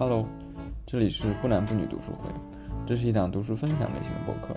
[0.00, 0.24] Hello，
[0.86, 2.30] 这里是不男不女读书会，
[2.86, 4.54] 这是一档读书分享类型的播客，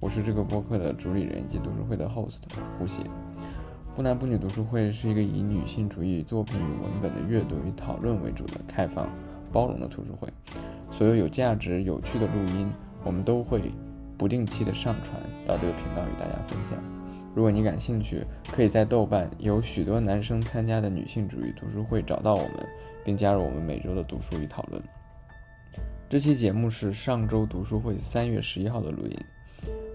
[0.00, 2.38] 我是这个播客的主理人以及读书会的 host
[2.78, 3.02] 胡写。
[3.94, 9.06] 不男不女读书会是一个以女性主义作品与文本的阅读与讨论为主的开放、
[9.52, 10.26] 包容的图书会。
[10.90, 12.66] 所有有价值、有趣的录音，
[13.04, 13.60] 我们都会
[14.16, 16.82] 不定期的上传到这个频道与大家分享。
[17.34, 22.66] 如果你感兴趣，可以在豆瓣有许多男生参加的女性主义读书会找到我们。
[23.04, 24.82] 并加入我们每周的读书与讨论。
[26.08, 29.16] 这期节目是上周读书会三月十一号的录音。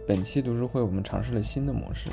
[0.08, 2.10] 本期读书会我们尝试了新的模式，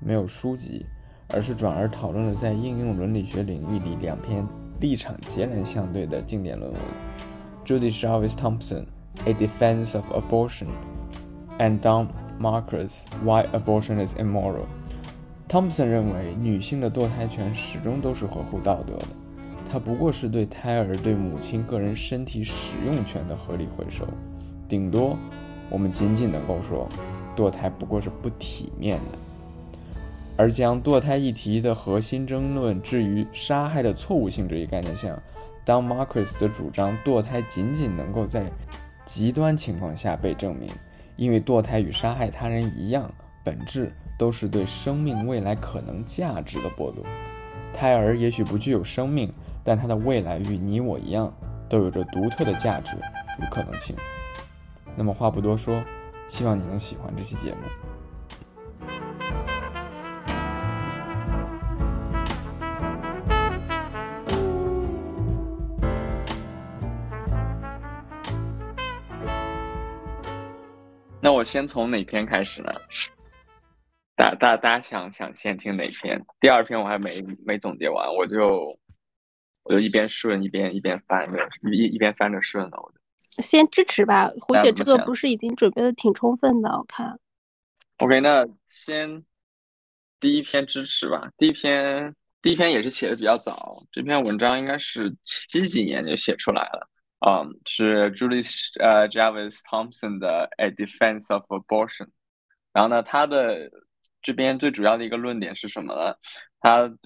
[0.00, 0.84] 没有书籍，
[1.28, 4.46] 而是转而讨论了在应用伦理学领域里两篇
[4.80, 6.80] 立场截然相对的经典论文
[7.64, 8.84] ：Judy Jarvis Thompson
[9.24, 10.66] 《A Defense of Abortion》
[11.58, 14.66] and Don Marcus《Why Abortion is Immoral》。
[15.48, 19.06] Thompson 认为女性的堕胎权始终都是合乎道德的。
[19.70, 24.06] 它不过是对胎儿对母亲个人身体使用权的合理回收，
[24.66, 25.18] 顶多
[25.68, 26.88] 我们仅仅能够说，
[27.36, 29.18] 堕胎不过是不体面的。
[30.38, 35.20] 而将堕胎议题的核心争论置于杀害的错误性这一概念下，
[35.64, 38.46] 当 Marcus 的主张堕胎仅仅能够在
[39.04, 40.70] 极端情况下被证明，
[41.16, 43.12] 因为堕胎与杀害他人一样，
[43.44, 47.04] 本质都是对生命未来可能价值的剥夺。
[47.74, 49.30] 胎儿也许不具有生命。
[49.68, 51.30] 但它的未来与你我一样，
[51.68, 52.96] 都有着独特的价值
[53.38, 53.94] 与可能性。
[54.96, 55.84] 那么话不多说，
[56.26, 57.58] 希望你能喜欢这期节目。
[71.20, 72.72] 那我先从哪篇开始呢？
[74.16, 76.24] 大大大家想想先听哪篇？
[76.40, 77.10] 第二篇我还没
[77.46, 78.77] 没总结完，我就。
[79.68, 82.78] 我就一边顺一边一边翻着，一一边翻着顺的。
[82.80, 82.90] 我
[83.30, 87.20] 就先支持吧，胡雪这个不是已经准备的挺充分的，我看。
[87.98, 89.22] OK，那先
[90.18, 91.30] 第一篇支持吧。
[91.36, 96.88] 第一篇第一篇也是写的比较早，这篇文章应该是七几年就写出来了。
[97.26, 98.42] 嗯，是 Julie
[98.80, 102.06] 呃 Jarvis Thompson 的《A Defense of Abortion》。
[102.72, 103.70] 然后呢，他的
[104.22, 106.16] 这边最主要的一个论点是什么呢？
[106.60, 106.98] 他的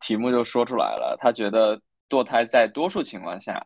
[0.00, 1.78] 题目就说出来了，他觉得。
[2.08, 3.64] 堕胎在多数情况下，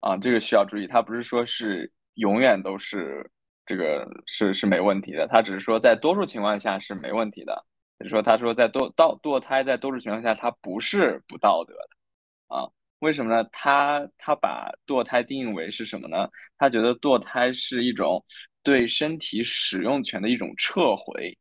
[0.00, 3.28] 啊，这个需要注意，它不是说是永远都是
[3.66, 7.64] 这个是是没问题的，它只是说在多数情况下是没问题的。
[7.98, 12.62] 就是说，他说在堕道堕胎在多数情况下它不是不道德的，啊，
[13.00, 13.42] 为什么呢？
[13.50, 16.28] 他他把堕胎定义为是什么呢？
[16.56, 18.24] 他觉得堕胎是一种
[18.62, 21.36] 对身体使用权的一种撤回。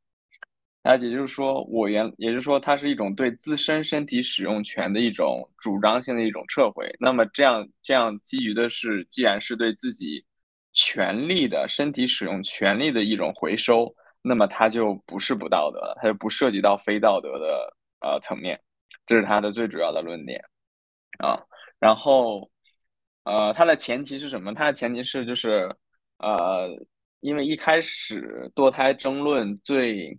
[0.90, 6.90] 那也就是说，我原也就是说，它是一种对自身身体使用权的一种主张性的一种撤回。
[6.98, 10.24] 那么这样这样基于的是，既然是对自己
[10.72, 18.58] 权利的身体使用权利的一种回收，那么它就不是不道德，它就不涉及到非道德的呃层面。
[19.06, 20.42] 这是他的最主要的论点
[21.20, 21.38] 啊。
[21.80, 22.50] 然后
[23.26, 24.54] 呃，它的前提是什么？
[24.54, 25.70] 它的前提是就是
[26.20, 26.70] 呃，
[27.20, 30.18] 因为一开始堕胎争论最。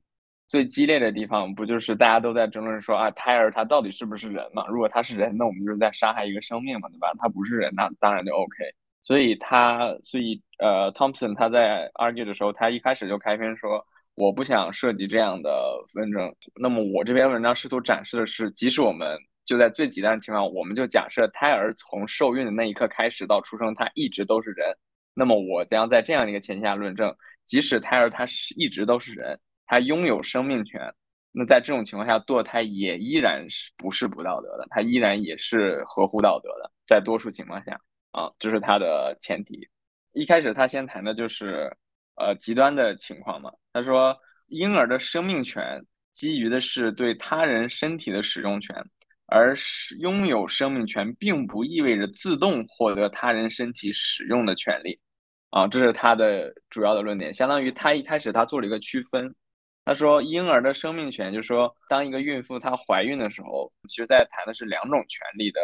[0.49, 4.67] 最激烈的地方不就是大家都在争论说啊，胎儿他到底是不是人嘛？
[4.69, 7.13] 如果他是人，那我们就是在杀害一个生命嘛，对吧？
[7.19, 8.55] 他不是人，那当然就 OK。
[9.03, 15.51] 所以他，所以呃，Thompson 他在 argue 的时候，他一开始就开篇说，我不想涉及这样的
[15.95, 16.35] 纷争。
[16.61, 24.67] 那么我这篇文章试图展示的是，即使我们就在最极端的情况，我们就假设胎儿从受孕的那一刻开始到出生，他一直都是人。
[25.15, 27.15] 那么我将在这样一个前提下论证，
[27.47, 29.39] 即使胎儿他是一直都是人。
[29.69, 30.81] 他拥有生命权，
[31.31, 34.67] 那在这种情况下堕胎也依然是不是不道德的？
[34.71, 37.79] 他依然也是合乎道德的，在多数情况下
[38.13, 39.69] 啊，这是他的前提。
[40.15, 41.71] 一开始他先谈的就是
[42.17, 43.53] 呃极端的情况嘛。
[43.75, 44.17] 他说
[44.47, 48.75] 婴儿的生命权基于的是对他人身体的使用权，
[49.27, 49.55] 而
[50.01, 54.99] 拥有生命权并不意味着自动获得他人身体使用的权利
[55.51, 57.35] 啊，这是他的主要的论点。
[57.35, 59.35] 相当于他一开始他做了一个区分。
[59.89, 65.63] 他说，婴儿的生命权，就是说，当一个孕妇她怀孕的时候，其实在谈的是两种权利的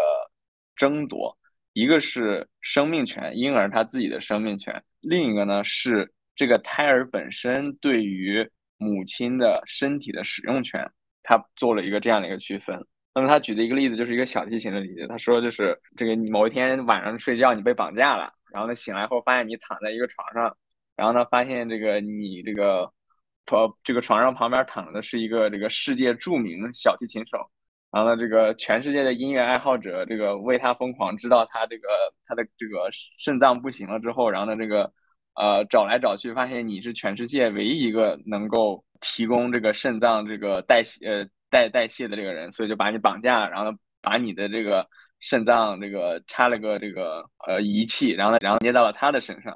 [0.75, 1.37] 争夺，
[1.75, 4.73] 一个是生命权，婴儿他自己的生命权；
[5.03, 10.91] 另一个呢是这个胎儿本身对于母亲的身体的使用权。
[11.23, 12.83] 他做了一个这样的一个区分。
[13.15, 15.07] 那么他举的一个例子就是一个小题型的例子。
[15.07, 20.57] 他说，就是这个某一天晚上睡觉，你被绑架了，然后呢醒来后发现你躺在一个床上，
[20.97, 22.91] 然后呢发现这个你这个。
[23.51, 27.39] 呃，这个床上旁边躺的是一个这个世界著名小提琴手，
[27.91, 31.89] 然后呢，这个全世界的音乐爱好者这个为他疯狂，知道他这个
[32.27, 32.89] 他的这个
[33.19, 34.91] 肾脏不行了之后，然后呢，这个
[35.35, 43.71] 呃找来找去，发现你是全世界唯一一个能够提供这个肾脏这个代谢呃代代谢的这个人，所以就把你绑架，然后
[44.01, 44.89] 把你的这个
[45.21, 49.55] 肾脏这个插了个这个呃仪器，然后呢，然后捏到了他的身上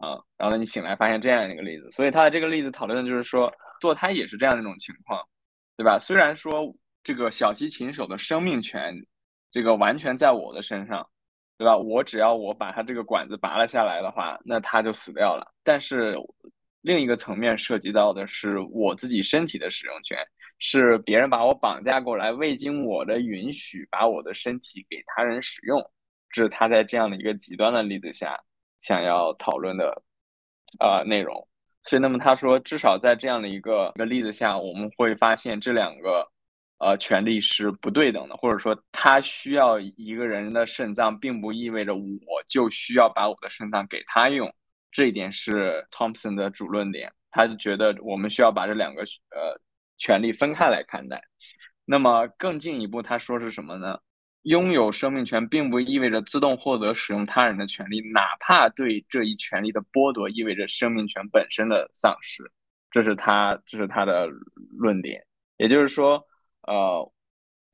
[0.00, 3.48] 啊，然后呢，你醒来发现这样一个例子，所以他的这个例子讨论的就是说。
[3.80, 5.26] 堕胎也是这样一种情况，
[5.74, 5.98] 对吧？
[5.98, 6.70] 虽然说
[7.02, 8.94] 这个小提琴手的生命权，
[9.50, 11.08] 这个完全在我的身上，
[11.56, 11.74] 对吧？
[11.74, 15.50] 我只要我把他这个管子拔了下来的话，那他就死掉了。
[15.64, 16.14] 但是
[16.82, 20.18] 另一个层面涉及到的是我自己身体的使用权，
[20.58, 25.82] 是别人把我绑架过来，未经我的允许把我的身体给他人使用，
[26.28, 28.38] 这是他在这样的一个极端的例子下
[28.80, 30.02] 想要讨论的
[30.78, 31.46] 呃内容。
[31.82, 36.28] 所以，那么他说，至少在这样的一个一个例子下，我们会发现这两个，
[36.78, 44.52] 呃，权利是不对等的，或者说，他需要一个人的肾脏，并不意味着我就需要把我的肾脏给他用。
[44.92, 49.58] 这一点是 Thompson 的主论点，他就觉得我们需要把这两个呃
[49.96, 51.22] 权利分开来看待。
[51.86, 53.98] 那么更进一步，他说是什么呢？
[54.42, 62.42] 拥有生命权并不意味着自动获得使用他人的权利，哪怕对这一权利的剥夺意味着生命权本身的丧失。
[62.90, 64.28] 这是他，这是他的
[64.78, 65.22] 论点。
[65.58, 66.24] 也就是说，
[66.66, 67.12] 呃，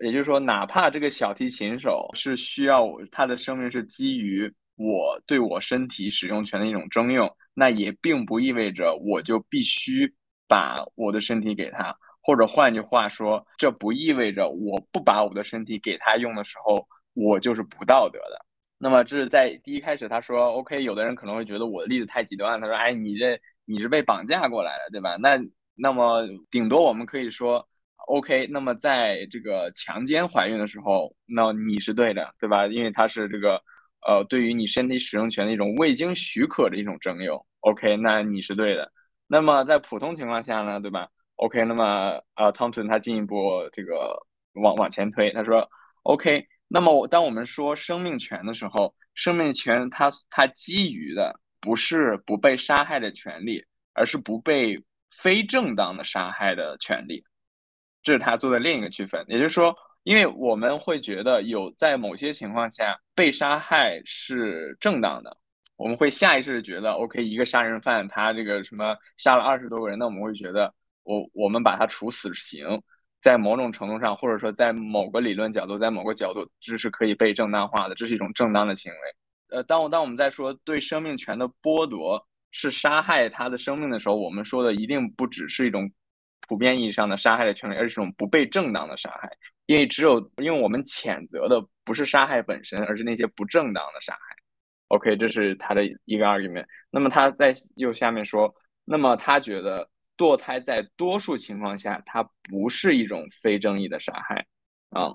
[0.00, 10.12] 也就是说，哪怕这个小提琴手是需要他的生命是基于我对我身体使用权的一种征用，那也并不意味着我就必须
[10.48, 11.96] 把我的身体给他。
[12.26, 16.84] 或者换句话说，这不意味着我不把我的身体给他用的时候，
[17.14, 18.44] 我就是不道德的。
[18.78, 22.61] 那么这是在第一开始他说 OK，有的人可能会觉得我的例子太极端。
[22.61, 25.17] 他说，哎，你这你是被绑架过来的，对吧？
[25.20, 25.38] 那
[25.76, 27.64] 那么顶多我们可以说
[28.08, 28.49] OK。
[28.49, 32.67] 那么在这个强奸怀孕的时候，那你是对的，对吧？
[32.67, 33.62] 因为他是这个
[34.05, 37.40] 呃，对于你身体使用权的一种未经许可的一种征用。
[37.61, 38.90] OK，那你是对的。
[39.28, 44.17] 那么在普通情况下呢，对吧？OK，那么呃，Thompson 他进一步这个
[44.55, 45.69] 往往前推，他说
[46.05, 53.62] ，OK，那么当我们说生命权的时候，生命权它它基于的不是不被杀害的权利，
[53.93, 57.23] 而是不被非正当的杀害的权利，
[58.03, 59.23] 这是他做的另一个区分。
[59.29, 65.37] 也就是说，因为我们会觉得有在某些情况下被杀害是正当的，
[65.77, 70.73] 我们会下意识的觉得，OK，一个杀人犯他这个什么杀了二十多个人，那我们会觉得。
[71.06, 72.67] 我我们把他处死刑，
[73.23, 79.56] 在某种程度上，或者说在某个理论角度，在某个角度，这是可以被正当化的，这是一种正当的行为。
[79.56, 82.20] 呃，当我当我们在说对生命权的剥夺
[82.50, 85.88] 是杀害他的生命的时候，我们说的一定不只是一种
[86.49, 89.31] 普遍意义上的杀害的权利，而是一种不被正当的杀害。
[89.67, 94.37] 因为只有因为我们谴责的不是杀害本身，而是那些不正当的杀害。
[94.88, 96.67] OK，这是他的一个 argument。
[96.91, 98.52] 那么他在右下面说，
[98.85, 99.88] 那么他觉得。
[100.16, 104.46] 堕胎在多数情况下，它不是一种非正义的杀害，
[104.90, 105.12] 啊，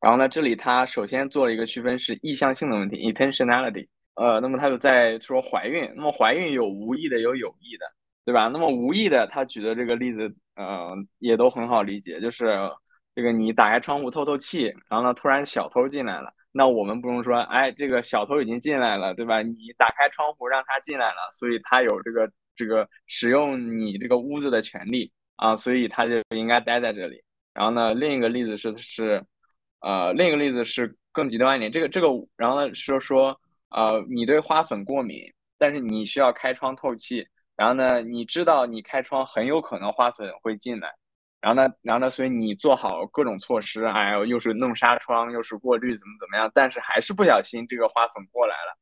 [0.00, 3.88] 然后呢，这里他首先做了一个区分，是意向性的问题 （intentionality）。
[4.14, 7.86] 呃，那么他就在说怀孕，那么怀孕有无意的，有有意的，
[8.24, 8.48] 对吧？
[8.48, 12.54] 那么无意的，他举的这个例子，呃，也都很好理解，就是
[13.14, 19.40] 这个你打开窗户透透气，然后呢，突然小偷进来了，那我们不用说，哎，这个小偷已经进来了，对吧？
[19.42, 22.30] 你打开窗户让他进来了，所以他有这个。
[22.58, 27.22] 这个使用你这个屋子的权利啊，所以他就应该待在这里。
[27.54, 29.24] 然后呢，另一个例子是是，
[29.80, 31.70] 呃，另一个例子是更极端一点。
[31.70, 35.22] 这个这个，然后呢是说，呃，你对花粉过敏，
[35.56, 37.26] 但是你需要开窗透气。
[37.56, 40.92] 然后呢，你知道你开窗很有可能花粉会进来。
[41.40, 48.76] 然后呢，然后呢，所以你做好各种措施，哎呦，又是弄纱窗，又是过滤，怎么怎么样，但是还是不小心这个花粉过来了。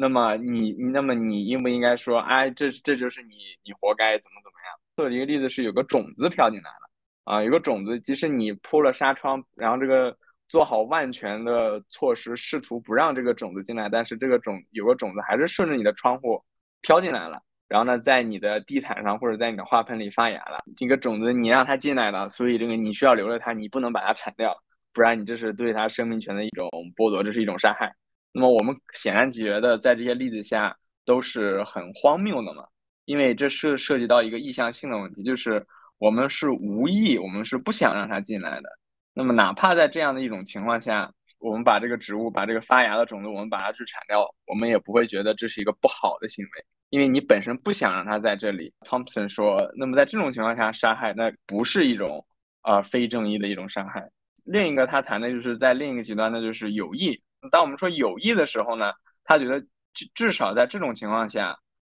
[0.00, 4.78] 那么你，那么你应不应该说，哎，这这就是你，你活该，怎么怎么样？
[4.96, 6.88] 做一个例子是有个种子飘进来了，
[7.24, 10.16] 啊，有个种子，即使你铺了纱窗，然后这个
[10.48, 16.40] 做好万全的措施，试图不让这个种子进来，但是这个种有个种子还是顺着你的窗户
[16.80, 20.58] 飘进来了，然后呢，在你的地毯上或者在你的花盆里发芽了。
[20.76, 24.56] 这个种子你让它进来了，所以这个你需要留着它，你不能把它铲掉，
[24.92, 27.92] 不然你这是对它生命权的一种剥夺，这是一种伤害。
[28.32, 32.66] 那么我们显然觉得，在这些例子下都是很荒谬的嘛，
[33.04, 35.66] 因为这是涉及到一个意向性的问题，就是
[35.98, 38.68] 我们是无意，我们是不想让它进来的。
[39.14, 48.72] 那么哪怕在这样的一种情况下，我们把这个植物、把这个发芽的种子，我们把它去铲掉，我们也不会觉得这是一个不好的行为，因为你本身不想让它在这里。
[48.80, 52.24] Thompson 说，那么在这种情况下杀害，那不是一种
[52.60, 54.08] 啊非正义的一种伤害。
[54.44, 57.20] 另一个他谈的就是在另一个极端的就是有意。
[57.50, 58.92] 当我们说有意的时候呢，
[59.24, 59.60] 他觉得
[59.94, 61.56] 至至少在这种情况下，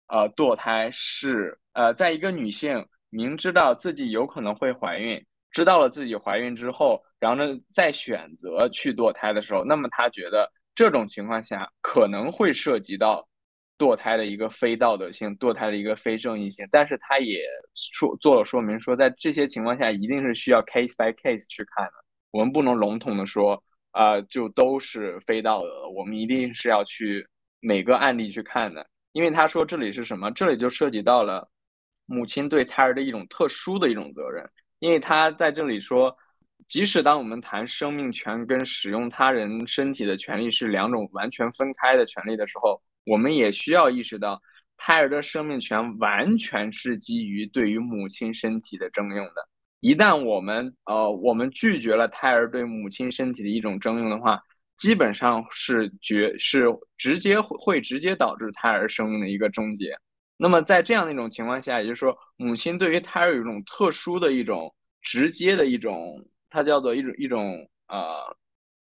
[0.07, 13.27] 呃，堕胎是呃，在一个女性明知道自己有可能会怀孕，知道了自己怀孕之后，然后呢再选择去堕胎的时候，那么他觉得这种情况下可能会涉及到
[13.77, 16.67] 堕胎的一个非道德性，堕胎的一个非正义性。
[16.69, 17.41] 但是他也
[17.75, 21.93] 说做了说明，说在这些情况下一定是需要 case by case 去看的，
[22.31, 23.63] 我们不能笼统的说。
[23.91, 25.89] 啊，就都是非道德的。
[25.89, 27.27] 我们一定是要去
[27.59, 30.31] 每个案例去看的，因为他说这里是什么？
[30.31, 31.49] 这里就涉及到了
[32.05, 34.47] 母亲对胎儿的一种特殊的一种责任。
[34.79, 36.15] 因为他在这里说，
[36.67, 44.41] 即使当我们谈生命权跟使用他人身体的权利是两种完全分开的权利的时候，我们也需要意识到，
[44.77, 49.49] 胎儿的生命权完全是基于对于母亲身体的征用的。
[49.81, 54.37] 一旦我们呃我们拒绝了胎儿对母亲身体的一种征用的话，
[54.77, 56.65] 基本上是绝是
[56.97, 59.97] 直接会直接导致胎儿生命的一个终结。
[60.35, 68.37] 那么在这样的一种情况下，也就是说，母亲对于胎儿有一种特殊的一种直接的一种，它叫做一种一种呃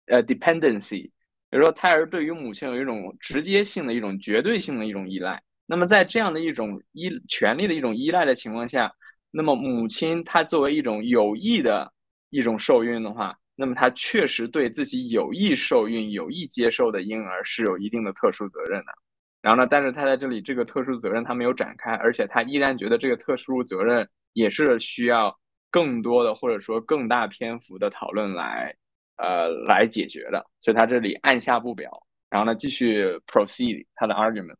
[0.08, 1.04] 呃 dependency，
[1.50, 5.42] 比如说胎儿对于母亲有一种直接性的一种绝对性的一种依赖。
[5.66, 8.94] 那么在这样的一种依权利的一种依赖的情况下。
[9.38, 11.92] 那么，母亲她作为一种有意的
[12.30, 18.94] 一种受孕的话，那么她确实对自己有意受孕、有意接受的婴儿是有一定的特殊责任的。
[19.42, 25.38] 然后呢，但是她在这里这个特殊责任她没有展开，而且她依然觉得这个特殊责任也是需要
[25.70, 28.74] 更多的或者说更大篇幅的讨论来
[29.18, 30.46] 呃来解决的。
[30.62, 31.92] 所以她这里按下不表，
[32.30, 34.56] 然后呢继续 proceed 他的 argument。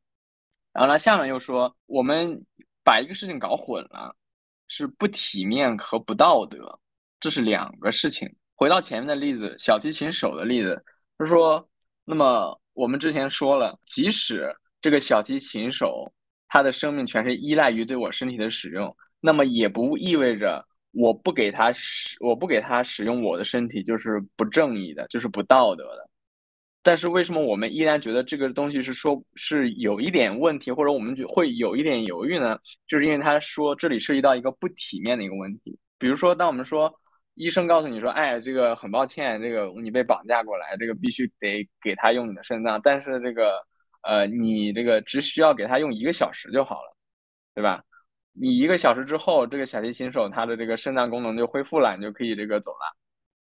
[0.74, 2.38] 然后呢，下面又说我们
[2.84, 4.14] 把一个事情搞混了。
[4.68, 6.80] 是不体面和不道德，
[7.20, 8.30] 这是两个事情。
[8.56, 10.82] 回到前面的例子，小提琴手的例子，
[11.18, 11.68] 他说
[12.06, 16.12] ：“那么我们之前说了，即使这个小提琴手
[16.48, 26.10] 他的生命全是依赖于对我身体的使用，那么也不意味着我不给他使，我不给他使用我的身体就是不正义的，就是不道德的。”
[26.86, 32.60] 但是为什么我们依然觉得这个东西是说，是有一点问题，或者我们就会有一点犹豫呢？
[32.86, 35.76] 就是因为他说这里涉及到一个不体面的一个问题。
[35.98, 36.94] 比如说，当我们说
[37.34, 43.60] 医生告诉你说，哎，这个很抱歉，这个你被绑架过来，这个必须得给他用你的肾脏，但是这个
[44.04, 46.96] 呃，你这个只需要给他用一个小时就好了，
[47.56, 47.84] 对吧？
[48.34, 53.05] 你一个小时之后，这个小提琴手他的这个肾脏功能就恢复了，你就可以这个走了。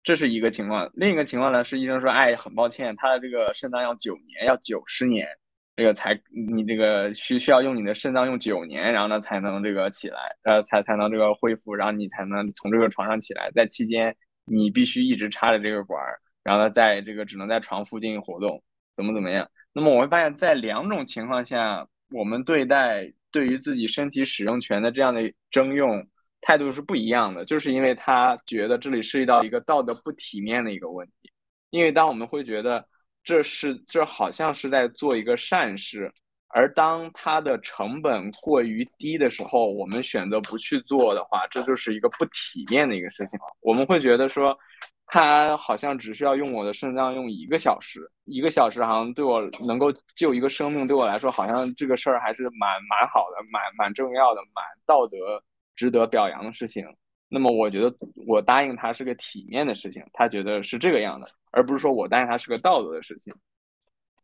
[0.08, 5.28] 这是一个情况，另一个情况呢是医生说，哎，很抱歉，他的这个肾脏要九年，要九十年，
[5.76, 18.64] 这个才你这个需需要用你的肾脏用九年，然后呢才能这个起来，呃，才才能这个恢复，然后你才能从这个床上起来，在期间你必须一直插着这个管儿，然后呢在这个只能在床附近活动，
[18.96, 19.46] 怎么怎么样？
[19.74, 25.22] 那么我会发现，在两种情况下，我们对待对于自己身体使用权的这样的
[25.52, 26.02] 征用。
[26.48, 31.30] 态度是不一样的，就是因为他觉得这里涉及到一个道德不体面的一个问题。
[31.72, 32.88] 因为当我们会觉得
[33.22, 36.10] 这是这好像是在做一个善事，
[36.48, 43.46] 而当它的成本过于低的时候，我们选择不去做的话，这就是一个不体面的一个事情了。
[43.60, 44.58] 我们会觉得说，
[45.06, 55.44] 他好像只需要用我的肾脏用一个小时，一个小时好像对我能够救一个生命，对我来说好像这个事儿还是蛮蛮好的，蛮蛮重要的，蛮道德。
[55.78, 56.86] 值得表扬的事情，
[57.30, 57.96] 那么我觉得
[58.28, 63.34] 我答应他是个体面的事情，他觉得是这个样的，而不是说我答应他是个道德的事情。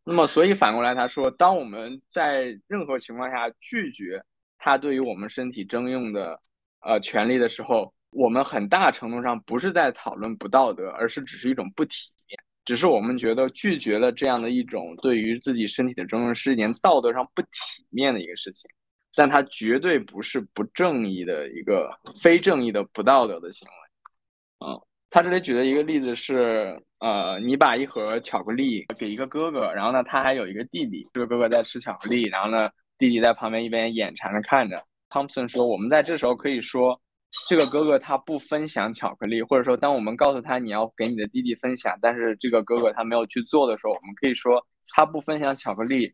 [0.03, 4.21] 那么，所以反过来他说，当我们在任何情况下拒绝
[4.57, 6.37] 他对于我们身体征用的
[6.81, 18.69] 呃权利的时候，我们很大程度上不是在讨论不道德，而是只是一种不体面，只是我们觉得拒绝了这样的一种对于自己身体的征用是一件道德上不体面的一个事情。
[19.15, 21.89] 但它绝对不是不正义的一个
[22.21, 34.83] 非正义的不道德的行为，嗯，他这里举的一个例子是，呃，你把一盒巧克力给一个哥哥，然后呢，他还有一个弟弟，这个哥哥在吃巧克力，然后呢，弟弟在旁边一边眼馋的看着。
[35.09, 36.99] 汤普森说，我们在这时候可以说，
[37.47, 46.11] 这个哥哥他不分享巧克力，或者说，当我们告诉他你要给你的弟弟分享，但是这个哥哥他没有去做的时候，我们可以说他不分享巧克力，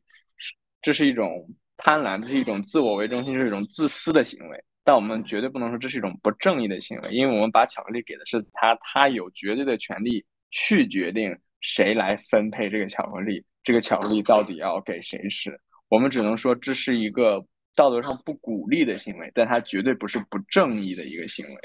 [0.82, 1.48] 这是一种。
[1.80, 4.64] 贪婪，这是一种自我为中心，是一种自私的行为。
[4.84, 15.58] 但我们绝对不能说这是一种不正义的行为，因为我们把巧克力给的是他，他有绝对的权利去决定谁来分配这个巧克力，这个巧克力到底要给谁吃。
[15.88, 17.44] 我们只能说这是一个
[17.76, 21.56] 道德上不鼓励的行为，但它绝对不是不正义的一个行为。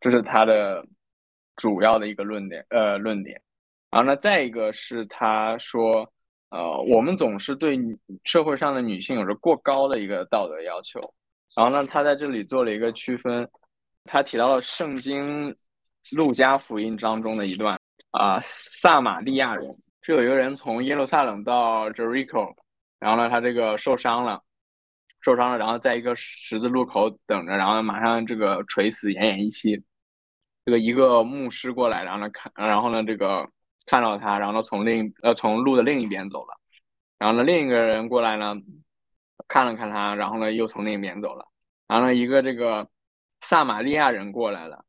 [0.00, 0.84] 这是他的
[1.56, 3.40] 主要的一个论点，呃，论点。
[3.90, 6.10] 然后呢，再一个是他说，
[6.52, 7.78] 呃，我们总是对
[8.24, 11.00] 社会上的女性有着过高的一个道德要求。
[11.56, 13.48] 然后呢，他在这里做了一个区分，
[14.04, 15.56] 他提到了圣经
[16.14, 17.80] 路加福音当中的一段
[18.10, 22.54] 啊，撒玛利亚人是有一个人从耶路撒冷到 Jericho，
[22.98, 24.42] 然后呢，他这个受伤了，
[25.22, 29.82] 受伤了，然后在一个十字路口等着，然后马上这个垂死奄奄一息。
[30.66, 33.48] 这个一个牧师过来，然后呢看，然后呢这个
[33.86, 36.54] 看到他，然后呢从另呃从路的另一边走了，
[37.18, 38.54] 然后呢另一个人过来呢
[39.48, 41.46] 看了看他，然后呢又从另一边走了，
[41.88, 42.88] 然后呢一个这个
[43.40, 44.84] 撒玛利亚人过来了，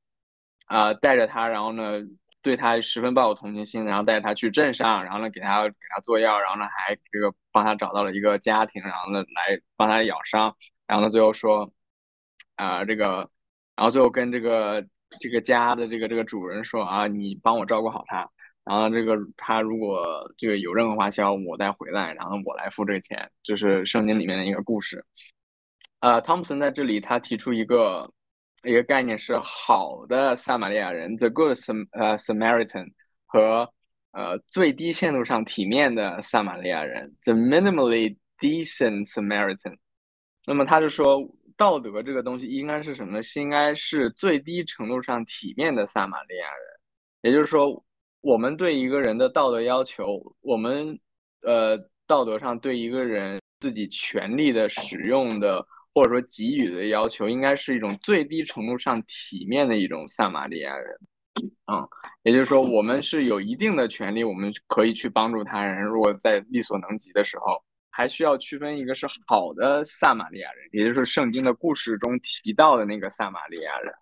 [0.68, 2.00] 啊带着他，然后呢
[2.42, 10.56] 对他十分抱有同情心，然后带他去镇上，然后呢给他给他做药，然后呢还这个帮他找到了一个家庭，然后呢来帮他养伤，
[10.88, 11.72] 然后呢最后说
[12.56, 13.30] 啊这个，
[13.76, 14.86] 然后最后跟这个。
[15.20, 18.28] 这个家的这个这个主人说啊，你帮我照顾好他，
[18.64, 20.04] 然后这个他如果
[20.38, 25.04] 这个有任何花销，我再回来，然后我来付这个钱，这是圣经里面的一个故事。
[26.00, 28.12] 呃，汤普森在这里他提出一个
[28.64, 32.92] 一个概念是好的撒玛利亚人，the good Sam 呃 Samaritan
[33.26, 33.72] 和
[34.12, 39.78] 呃最低限度上体面的撒玛利亚人，the minimally decent Samaritan。
[40.46, 41.20] 那么他就说。
[41.56, 43.22] 道德这个东西应该是什么呢？
[43.22, 46.66] 是应该是最低程度上体面的撒玛利亚人，
[47.22, 47.86] 也就是说，
[48.24, 50.98] 我们对一个人的道德要求，我们
[51.42, 51.78] 呃
[52.08, 55.64] 道德上对一个人自己权利的使用的
[55.94, 60.98] 或者说给予的要求，应该是一种最低程度上体面的一种撒玛利亚人。
[61.70, 61.86] 嗯，
[62.24, 67.62] 也就是说，我们是有一定的权利，我们可以去帮助他人，如果在力所能及的时候。
[67.96, 73.94] 还需要区分一个是好的撒玛利亚人，也就是圣经的故事中提到的那个撒玛利亚人。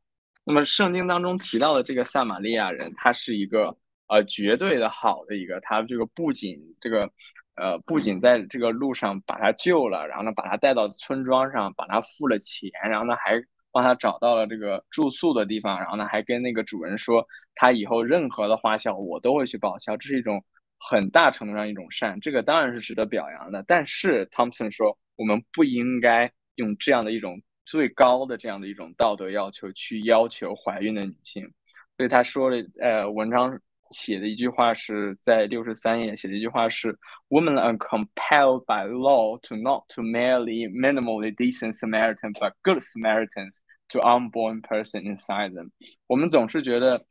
[0.45, 3.75] 那么圣经当中提到的这个撒玛利亚人，他是一个
[4.11, 7.09] 呃绝对的好的一个，他这个不仅这个
[7.55, 20.43] 呃不仅在这个路上把他救了，然后呢把他带到村庄上，把他付了钱，然后呢还帮他找到了这个住宿的地方，然后呢还跟那个主人说他以后任何的花销我都会去报销，这是一种。
[20.83, 23.63] 很大程度上一种善，这个当然是值得表扬的。
[23.67, 31.43] 但是 Thompson 说，我们不应该用这样的一种最高的这样的一种道德要求去要求怀孕的女性。
[31.95, 33.55] 所以他说了，呃，文章
[33.91, 36.97] 写的一句话是在六十三页写的一句话是
[37.29, 43.99] ：Women are compelled by law to not to merely minimally decent Samaritans, but good Samaritans to
[43.99, 45.69] unborn person inside them。
[46.07, 47.05] 我们总是觉得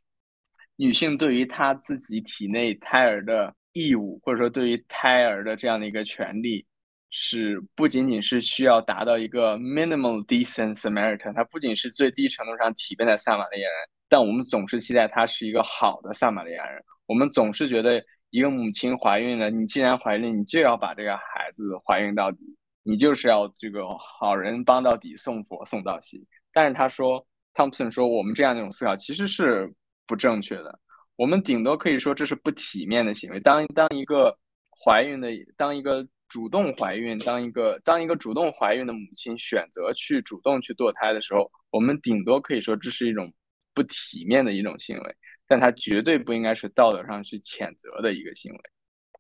[0.76, 6.66] 女性对于她自己体内胎儿的义务或者说对于胎儿的这样的一个权利，
[7.10, 13.76] 是不仅仅是需要达到一个 minimal decent Samaritan，它不仅是最低程度上体面的撒玛利亚人，
[14.10, 16.82] 但我们总是期待他是一个好的撒玛利亚人。
[17.06, 22.38] 我们总是觉得一个母亲怀孕了，你既然怀孕，你就要把这个孩子怀孕到底，
[22.82, 26.26] 你就是要这个好人帮到底，送佛送到西。
[26.52, 29.72] 但是他说，Thompson 说，我们这样一种思考其实是
[30.06, 30.78] 不正确的。
[31.16, 33.38] 我们顶多可以说这是不体面的行为。
[33.40, 34.36] 当当一个
[34.84, 43.32] 怀孕的，当一个主动怀孕，当一个当一个主动怀孕的母亲选择去主动去堕胎的时候，我们顶多可以说这是一种
[43.74, 48.60] 不体面的一种行为，但它绝对不应该是道德上去谴责的一个行为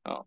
[0.02, 0.20] 啊。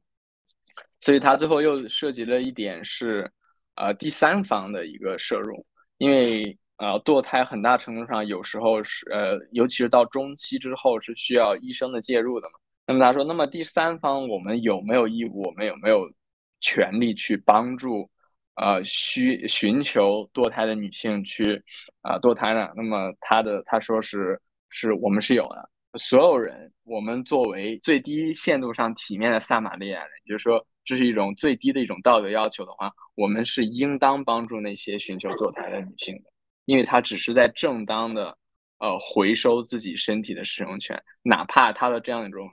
[1.01, 3.31] 所以他最后又涉及了一点是，
[3.75, 5.65] 呃，第三方的一个摄入，
[5.97, 6.57] 因为。
[6.77, 12.55] 呃，堕胎很大程度上有时候是呃，尤其是到中期之后是需要医生的介入的嘛。
[12.87, 16.11] 那么他说，那么第三方我们有没有义务，我们有没有
[16.59, 18.09] 权利去帮助
[18.55, 21.61] 呃需寻求堕胎的女性去
[22.01, 22.69] 啊堕胎呢？
[22.75, 24.39] 那么他的他说是
[24.69, 36.31] 是我们是有的，所有人，我们作为最低限度上体面的撒玛利亚人，就是说这是一种最低的一种道德要求的话，我们是应当帮助那些寻求堕胎的女性的。
[36.65, 38.37] 因为她只是在正当的，
[38.79, 42.49] 呃，回收自己身体的使用权，哪怕她的这样一种，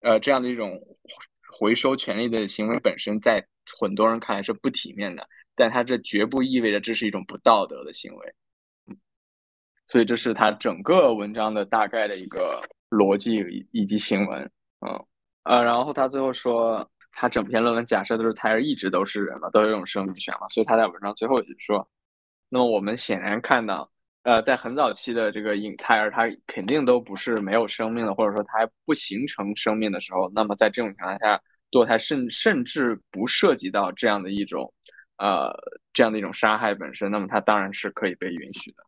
[0.00, 0.78] 呃，这样的一种
[1.52, 3.46] 回收权利的行为本身，在
[3.78, 8.34] 很多人看来是不体面的，但他这绝不意味着这是一种不道德的行为。
[9.86, 13.36] 所以这是他整个文章的大概的一个逻辑
[13.70, 14.42] 以及行文，
[14.80, 15.06] 嗯，
[15.44, 21.88] 呃，然后他最后说，他整篇论文假设都是胎儿一直都是人嘛，都有一种生命权嘛，所以他在文章最后也说。
[22.48, 23.88] 那么我们显然看到，
[24.26, 34.74] 呃，在很早期的这个婴胎儿，它肯定都不是没有生命的，或者说它还不形成生命的时候，那么在这种情况下，堕胎甚甚至不涉及到这样的一种，
[35.18, 35.54] 呃，
[35.92, 38.82] 这样的一种杀害本身，那么它当然是可以被允许的。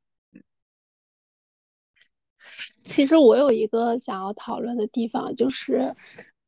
[2.82, 5.94] 其实我有一个想要讨论的地方，就是，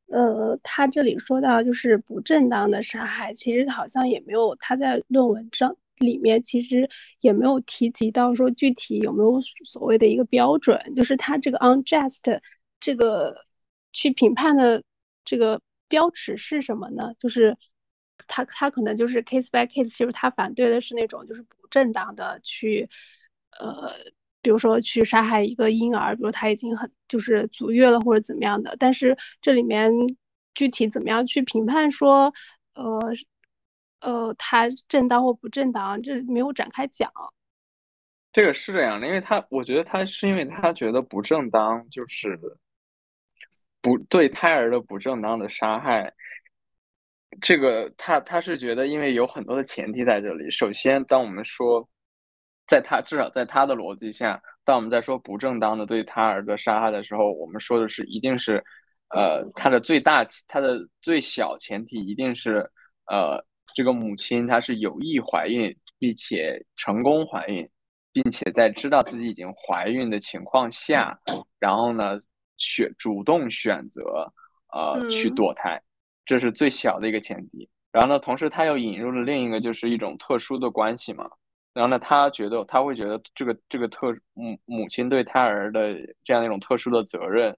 [0.06, 12.40] 呃，他这里说到就是不正当的杀害，其实好像也没有他在论文章里面其实也没有提及到说具体有没有所谓的一个标准，就是他这个 unjust
[12.80, 13.36] 这个
[13.92, 14.82] 去评判的
[15.24, 17.14] 这个标尺是什么呢？
[17.18, 17.56] 就是
[18.26, 22.88] 他他可能就是 case by case，其实他反对的是那种就是不正当的去，
[23.58, 23.92] 呃。
[24.42, 29.92] 比如说去杀害一个婴儿，比如他已经很就是足月了或者怎么样的，但是这里面
[30.54, 32.32] 具体怎么样去评判说，
[32.72, 33.12] 呃
[34.00, 37.10] 呃，他正当或不正当，这没有展开讲。
[38.32, 42.38] 这个是这样的，因为他我觉得他是因为他觉得不正当，就是
[43.80, 46.12] 不对胎儿的不正当的杀害。
[47.40, 50.50] 这个他他是觉得，因为有很多的前提在这里。
[50.50, 51.88] 首先，当我们说。
[52.66, 58.62] 在他至少在他的逻辑下，当我们在说不正当的对胎儿的杀害的时候，我们说的是一定是，
[59.08, 62.70] 呃，他的最大他的最小前提一定是，
[63.06, 67.68] 呃，这个母亲她是有意怀孕，并且成功怀孕，
[68.12, 71.18] 并且在知道自己已经怀孕的情况下，
[71.58, 72.18] 然后呢
[72.58, 74.32] 选主动选择
[74.72, 75.80] 呃去堕胎，
[76.24, 77.68] 这是最小的一个前提。
[77.92, 81.28] 然后呢，同时他又引入了另一个就是一种特殊的关系嘛。
[81.72, 87.56] 然后呢，他觉得他会觉得这个这个特母母亲对胎儿的这样一种特殊的责任，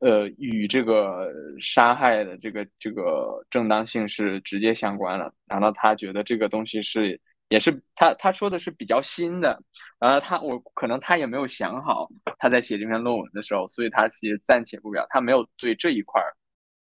[0.00, 5.32] 呃，与这个杀害的这个这个正当性是直接相关了。
[5.46, 9.58] 然后他觉得这个东西是也是他他说的是比较新的。
[9.98, 12.08] 然后他我可能他也没有想好
[12.38, 16.22] 他在写这篇论文的时候，所以他其实暂且不表，他没有对这一块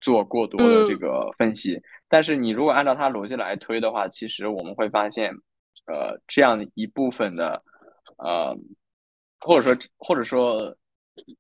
[0.00, 1.80] 做过多的这个分析。
[2.08, 5.34] 但是你如果按照他逻辑来推的话，其实我们会发现。
[5.86, 7.62] 呃，这样一部分的，
[8.18, 8.54] 呃，
[9.38, 10.76] 或者说或者说，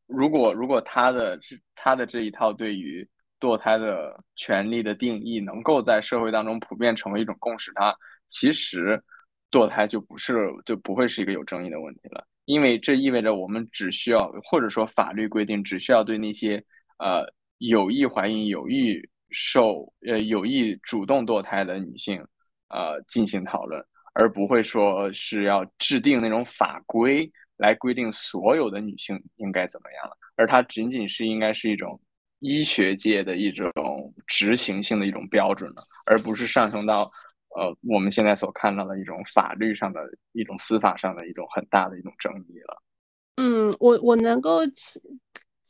[0.06, 1.38] 如果如果他的
[1.74, 3.08] 他的这一套对于
[3.40, 7.94] 堕胎的权利的定义能够在社会当中普遍成为一种共识，它
[8.28, 9.02] 其实
[9.50, 16.62] 堕胎就不是就不会是一个有争议的问题了，因为这意味着我们只需要或者说法律规定只需要对那些
[16.98, 17.24] 呃
[17.58, 22.20] 有意怀孕、有意受呃有意主动堕胎的女性
[22.68, 23.84] 呃进行讨论。
[24.14, 32.00] 而不会说是要制定那种法规来规定所有的女性应该怎么样了，而它仅仅是应该是一种
[32.38, 33.70] 医学界的一种
[34.26, 37.02] 执行性的一种标准了，而不是上升到
[37.56, 40.00] 呃我们现在所看到的一种法律上的
[40.32, 42.82] 一种司法上的一种很大的一种争议了。
[43.36, 44.60] 嗯，我我能够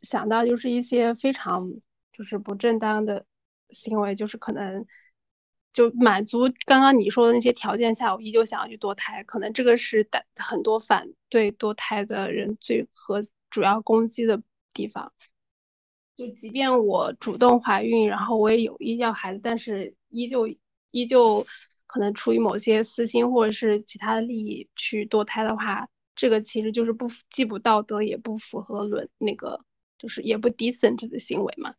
[0.02, 1.68] 想到就是一些非常
[2.12, 3.26] 就是不正当的
[3.70, 4.86] 行为，就是可能。
[5.78, 14.42] 就满足刚刚你说的那些条件下，我依旧想要去堕胎，可能这个是大很多反对堕胎的人最和主要攻击的
[14.74, 15.12] 地方。
[16.16, 20.48] 就即便我主动怀孕，然后我也有意要孩子，但是依旧
[20.90, 21.46] 依旧
[21.86, 29.60] 可能出于某些私心或者是其他的利益去堕胎的话，这个其实就是不既不道德也不符合伦那个
[29.96, 31.72] 就是也不 decent 的行为嘛。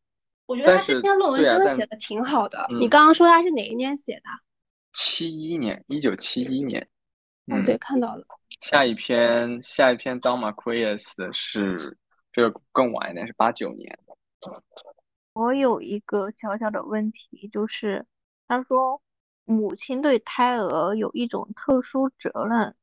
[0.50, 2.66] 我觉得他这篇论文真的写的挺好的。
[2.80, 4.24] 你刚刚说他是哪一年写的？
[4.94, 6.90] 七一年，一九七一年。
[7.46, 8.26] 嗯，对，看到了。
[8.60, 11.96] 下一篇，下一篇 Don Marquez 的是
[12.32, 13.96] 这个更晚一点，是八九年。
[15.34, 18.04] 我有一个小小的问题，就是
[18.48, 19.00] 他说
[19.46, 22.76] 母亲对胎儿有一种特殊责任，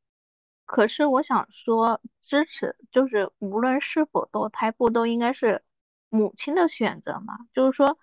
[0.67, 5.61] 可是我想说支持，就是无论是否堕胎，不都应该是。
[6.09, 7.99] 母亲的选择嘛，就是说，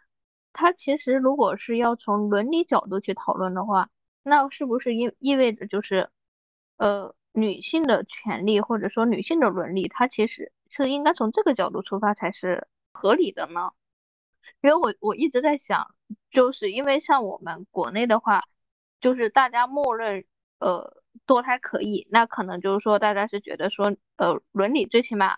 [0.52, 3.90] 他其实如果是要从伦理角度去讨论的话，
[4.24, 6.10] 那是不是意意味着就是，
[6.78, 13.72] 呃，女性的权利或者说女性的伦理，它其实是应该从这个角度出发才是合理的呢？
[14.62, 15.96] 因为我我一直在想，
[16.30, 18.44] 就是因为像我们国内的话，
[19.02, 20.26] 就是大家默认
[20.60, 25.38] 呃堕胎可以，那可能就是说大家是觉得说呃伦理最起码。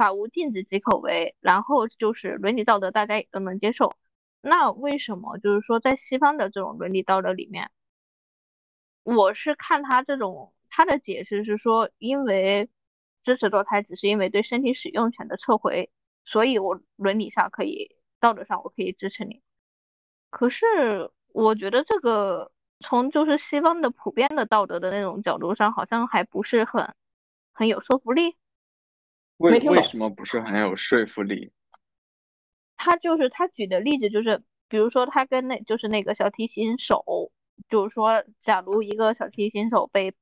[0.00, 3.94] 法无禁止即可为，然后就是伦理道德，大家也都能接受。
[4.40, 7.70] 那为什么就是说在西方的这种伦理道德里面，
[9.02, 12.70] 我是看他这种他的解释是说，因为
[13.22, 15.90] 支持堕胎只是因为对身体使用权的撤回，
[16.24, 19.42] 所以我伦理上可以，道德上我可以支持你。
[20.30, 26.94] 可是我觉得这个从就是西方的普遍的道德的那种角度上，好像还不是很
[27.52, 28.36] 很有说服力。
[29.40, 31.50] 为为什么不是很有说服力？
[32.76, 37.30] 他就是他举的例子就是，比如说他跟那就是那个小提琴手，
[37.68, 40.14] 就是说，假如一个小提琴手被，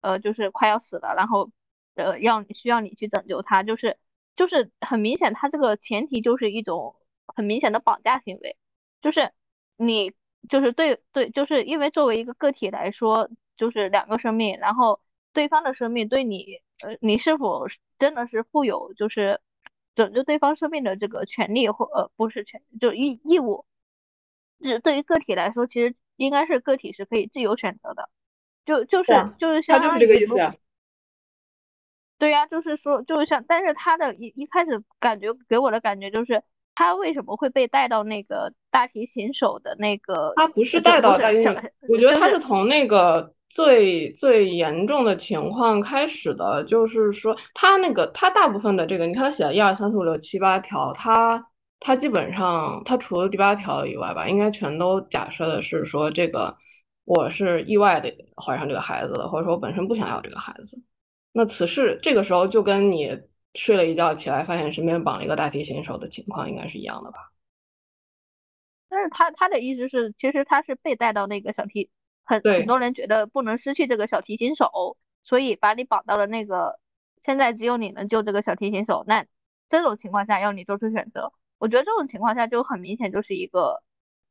[0.00, 1.50] 呃，就是快要死了，然后，
[1.94, 3.98] 呃，要需要你去拯救他，就是
[4.36, 6.96] 就是很明显，他这个前提就是一种
[7.26, 8.56] 很明显的绑架行为，
[9.00, 9.32] 就是
[9.76, 10.12] 你
[10.48, 15.00] 就是对对，就是因为作为一个个体来说，就是两个生命，然后
[15.32, 17.66] 对方的生命对你，呃，你是否
[17.98, 19.40] 真的是负有就是
[19.94, 23.64] 拯救对方生命的这个权利或呃不是权就义义务，
[24.62, 28.10] 是对于个体来说，其实应该是个体是可以自由选择的，
[28.66, 30.54] 就就是就是他就是这个意思呀。
[32.18, 36.42] 对呀，就是说，就是像，但是他的一一开始感觉给我的感觉就是，
[36.74, 40.32] 他为什么会被带到那个大提琴手的那个？
[40.36, 41.52] 他不是带到大提琴，
[41.88, 51.40] 我觉得他是从那个最最严重的情况开始的，就是说他那个他大部分的这个，你看他写了一二三四五六七八条，他
[51.78, 56.52] 他基本上他除了第八条以外吧，应该全都假设的是说这个
[57.04, 58.12] 我是意外的
[58.44, 60.82] 怀上这个孩子的，或者说我本身不想要这个孩子。
[61.32, 63.16] 那此事这个时候就跟你
[63.54, 67.18] 睡了一觉起来发现身边绑了一个大提琴手的情况应该是一样的吧？
[68.88, 71.88] 但是他他的意思是，其实他是被带到那个小提，
[72.24, 76.78] 很很多人觉得不能失去这个小提琴手，所以把你绑到了那个，
[77.24, 79.04] 现在只有你能救这个小提琴手。
[79.06, 79.24] 那
[79.68, 83.82] 这种情况下要你做出选择，我觉得这种情况下就很明显就是一个。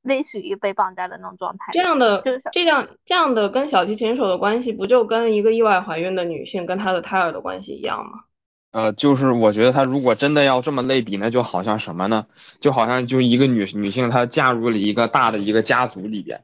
[0.03, 8.25] 类似于被绑架的那种状态，这样的就是这样这样的跟小提琴手的关系，不就跟一个意外怀孕的女性跟她的胎儿的关系一样吗？
[8.71, 12.25] 呃，就是我觉得他如果真的要这么类比，那就好像什么呢？
[12.59, 16.43] 就好像就一个女女性，她嫁入了一个大的一个家族里边，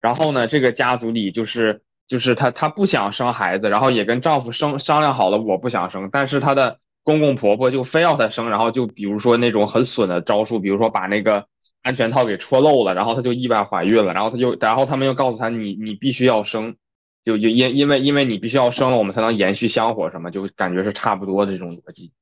[0.00, 11.46] 然后呢，这个家族里就是就是她她不想生孩子，然后也跟丈夫生商量好了，我不想生，但是她的公公婆婆就非要她生，然后就比如说那种很损的招数，比如说把那个。
[11.80, 16.74] 安全套给戳漏了，然后她就意外怀孕了，然后她就，然后他们又告诉她，你你必须要生，
[17.24, 22.12] 就就因因为因为你必须要生了，我们才能延续香火什么，就感觉是差不多的这种逻辑。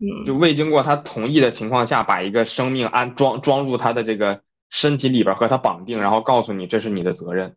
[0.00, 4.40] 嗯，就未经过他同意的情况下，把一个生命安装装入他的这个
[4.70, 7.54] 身体里边和他绑定，然后告诉你这是你的责任。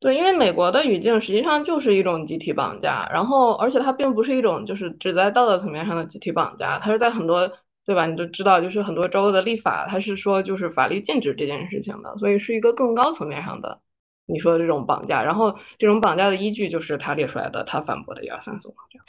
[0.00, 7.52] 对，因为美国的语境实际上就是一种集体绑架，然后而且它并不是一种就是只在道德层面上的集体绑架，它是在很多。
[7.84, 8.06] 对吧？
[8.06, 13.80] 你都知道，就是很多州的立法，它是说就是法律禁止这件事情的，所以是一个更高层面上的
[14.24, 15.20] 你说的这种绑架。
[15.20, 19.04] 然后这种绑架的依据就是他列出来的，他反驳的一二三四五这样。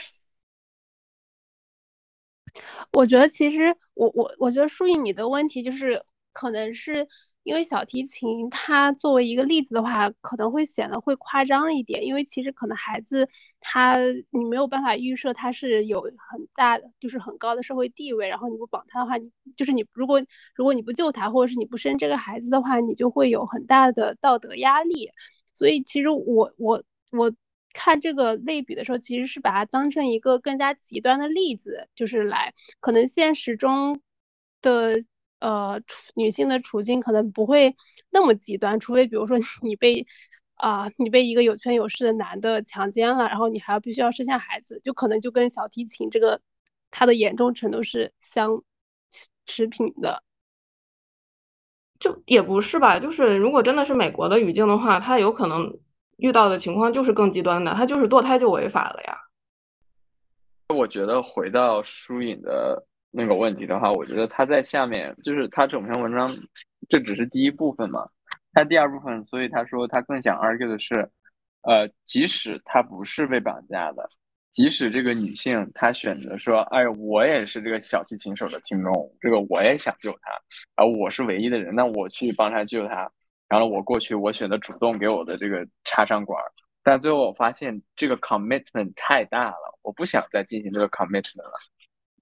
[2.93, 7.07] 我觉得其实我我我觉得舒颖你的问题就是可能是。
[7.45, 12.05] 因为小提琴它作为一个例子的话，可能会显得会夸张一点。
[12.05, 13.27] 因为其实可能孩子
[13.59, 13.97] 他
[14.29, 20.23] 你没有办法预设他是有很大的就是很高的社会地位，然后你不绑他的话，你就是你如果
[20.55, 25.11] 如果你不救他，或者是你不生这个孩子的话，你就会有很大的道德压力。
[25.53, 27.33] 所以其实我我我
[27.73, 33.99] 看这个类比的时候，其实是把它当成一个更加极端的例子，就是来可能现实中
[34.61, 35.03] 的。
[35.43, 35.81] 呃，
[36.15, 37.75] 女性的处境可能不会
[38.09, 40.07] 那么极端，除非比如说你 被
[40.55, 46.39] 啊，你被一个有权有势的男的强奸了，然后你还要必须要生下孩子，就可能就跟小提琴这个
[46.91, 48.63] 它的严重程度是相
[49.45, 50.23] 持平的。
[51.99, 55.77] 就也不是吧，就是如果真的是美国的语境的话，他有可能
[56.15, 59.17] 遇到的情况就是更极端的，他就是堕胎就违法了呀。
[60.69, 62.87] 我觉得回到疏影的。
[63.15, 66.27] 那个问题的话，我觉得他在下面，就是他整篇文章，
[66.89, 68.09] 这只是第一部分嘛。
[68.53, 71.07] 他第二部分，所以他说他更想 argue 的是，
[71.61, 74.09] 呃，即使他不是被绑架的，
[74.51, 80.31] 即使这个女性她选择说，哎，我也是这个小提琴手的听众，这个我也想救他，
[80.75, 83.09] 而我是唯一的人，那我去帮他救他。
[83.47, 86.51] 然后我过去，我选择主动给我的这个插上管儿，
[86.83, 91.53] 但最后我发现这个 commitment 太大了，我不想再进行这个 commitment 了。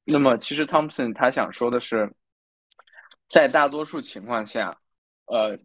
[0.03, 2.11] 那么，其实 Thompson 他想说的是，
[3.29, 4.75] 在大多数情况下，
[5.25, 5.57] 呃，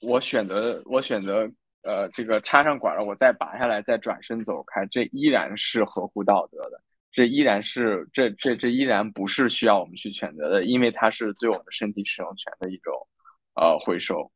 [0.00, 1.48] 我选择我选择
[1.82, 12.94] 呃这个插上管了，我再拔下来，再转身走开，这依然是合乎道德的，这依然是这这这依然不是需要我们去选择的，因为它是对我们身体使用权的一种
[13.54, 14.32] 呃回收。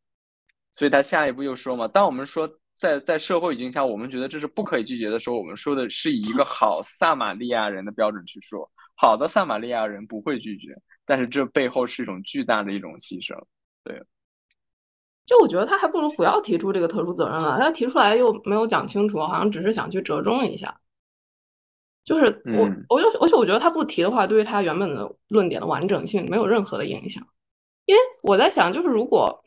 [0.74, 8.70] 所以他下一步又说嘛，当我们说在在社会语境下，我们觉得这是不可以拒绝的时候，我们说的是以一个好撒玛利亚人的标准去说。
[8.98, 10.72] 好的撒玛利亚人不会拒绝，
[11.04, 13.36] 但是这背后是一种巨大的一种牺牲。
[13.84, 14.02] 对，
[15.26, 17.58] 就我觉得他还不如不要提出这个特殊责任了。
[17.60, 20.80] 他提出来又没有讲清楚，好像只是想去折中一下。
[22.04, 27.26] 就是我，我就而且我觉得他不提的话，对于他原本的论点的完整性没有任何的影响。
[27.84, 29.44] 因为我在想，就是如果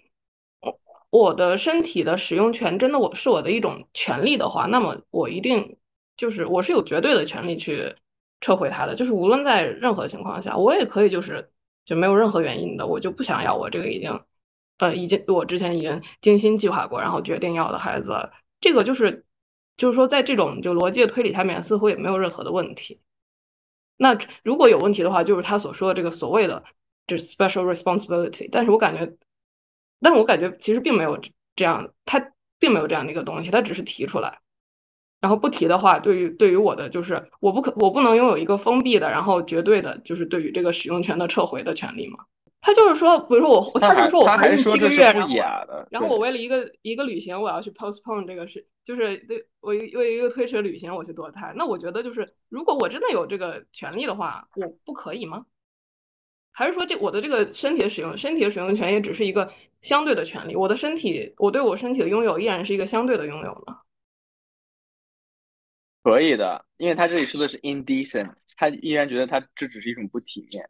[0.61, 5.77] 我我的身体的使用权真的我是我的一种权利的话，那么我一定
[6.15, 7.95] 就是我是有绝对的权利去。
[8.41, 11.51] 撤回他的，就是无论在任何情况下，我也可以就是
[11.85, 14.19] 就没有任何原因的，我就不想要我这个已经
[14.77, 18.13] 呃已经我之前已经精心计划过，然后决定要的孩子，
[18.61, 19.25] 这个就是
[19.75, 23.01] 就是说在这种就逻辑的推理下面，似乎也没有任何的问题。
[23.97, 26.63] 那如果有问题的话，就是他所说的这个所谓的
[27.07, 29.17] 就是 special responsibility，但是我感觉，
[29.99, 31.19] 但是我感觉其实并没有
[31.55, 34.39] 这样，他并没有这样的一个东西，他只是提出来。
[35.21, 42.19] 然后不提的话，对于对于我的就是我不可我不能拥有一个封闭的，然后绝对的，就是对于这个使用权的撤回的权利嘛？
[42.61, 45.29] 他就是说，比如说我，他就是说我怀孕七个月，然后
[45.89, 55.45] 然后我为了一个一个旅行，我要去 postpone 这个事，就是对我为一个推迟旅行我去堕胎，那我觉得就是如果我真的有这个权利的话，我不可以吗？
[56.51, 60.53] 还是说这我的这个身体的使用身体的使用权也只是一个相对的权利？
[60.53, 63.77] 我的身体，我对我身体的拥有依然是一个相对的拥有呢？
[66.01, 70.69] 可以的，因为他这里说的是 indecent，他依然觉得他这只是一种不体面。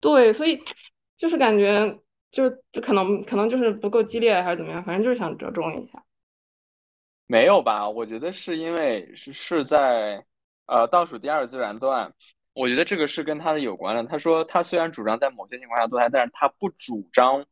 [0.00, 0.60] 对，所以
[1.16, 1.98] 就是感觉
[2.30, 6.04] 就是就可能可能就是不够激烈还是怎么样，反正就是想折中一下。
[7.26, 7.88] 没有吧？
[7.88, 10.24] 我觉得是因为是是在
[10.66, 12.12] 呃倒数第二自然段，
[12.52, 14.04] 我觉得这个是跟他的有关的。
[14.04, 17.44] 他说他虽然主张在某些情况下堕胎，但是他不主张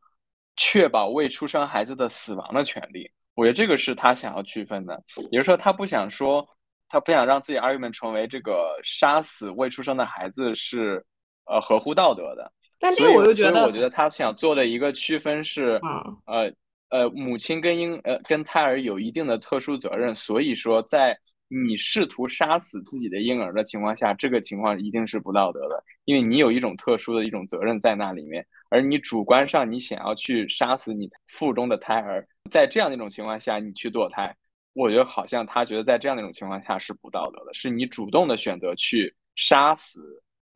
[0.57, 3.11] 确保未出生孩子的死亡的权利。
[3.35, 6.47] 我觉得这个是他想要区分的，也就是说，他不想说，
[6.89, 11.05] 他不想让自己 argument 成为这个杀死未出生的孩子是
[11.47, 12.53] 呃合乎道德的。
[12.79, 15.81] 但这个我又觉得，我觉得他想做的一个区分是，
[16.27, 16.53] 呃
[16.91, 21.19] 呃，母亲跟婴呃跟胎儿有一定的特殊责任，所以说在
[21.67, 32.27] 你试图杀死自己的婴儿的情况下，这个情况一定是不道德的，因为你有一种特殊的一种责任在那里面，而你主观上你想要去杀死你腹中的胎儿。
[32.51, 34.35] 在这样的一种情况下，你去堕胎，
[34.73, 40.01] 我觉得好像他觉得在这样的一种情况下是不道德的，是你主动的选择去杀死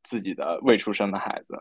[0.02, 1.54] 自己的未出生的孩子。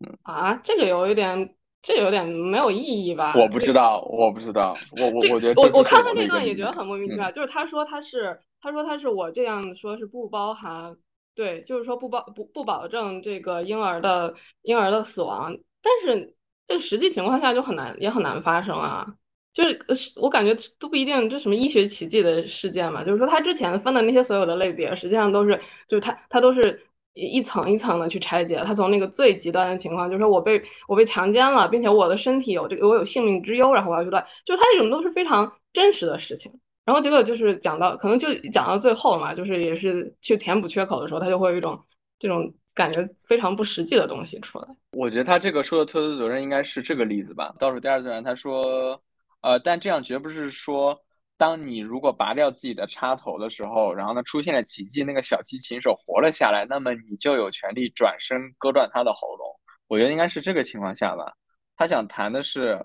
[0.00, 3.34] 嗯啊，这个有一点，这有点没有意义吧？
[3.36, 10.96] 我不知道，我不知道，我我我觉得我我看到那段也觉得很莫名其妙，就是他说他是他说他是我这样说是不包含
[11.34, 16.34] 对，就是说不包不不保证这个婴儿的婴儿的死亡，但是
[16.68, 19.06] 这实际情况下就很难也很难发生啊。
[19.52, 19.78] 就是
[20.16, 23.04] 我感觉都不一定，这什么医学奇迹的事件嘛？
[23.04, 26.80] 就是说他之前分的那些所有的类别，实际上都是，就是他他都是
[27.12, 28.62] 一层一层的去拆解。
[28.64, 36.50] 他从那个最极端的情况，就是说我被我被强奸了，并且我的身体有这个我有性命之忧，然后我要去断，就他这种都是非常真实的事情。
[36.84, 41.82] 然后结果就是讲到可能就讲到最后嘛，就是也是去填补缺口的时候，他就会有一种
[42.18, 44.68] 这种感觉非常不实际的东西出来。
[44.92, 47.54] 我觉得他这个说的特殊责任应该是这个例子吧。
[47.58, 49.00] 倒数第二自然，他说。
[49.44, 50.96] 呃，但这样绝不是说，
[51.36, 59.44] 当你如果拔掉自己的插头的时候，然后呢出现了奇迹，那个小提琴手活了下来，那么你就有权利转身割断他的喉咙。
[59.88, 61.32] 我觉得应该是这个情况下吧。
[61.76, 62.80] 他想谈的是，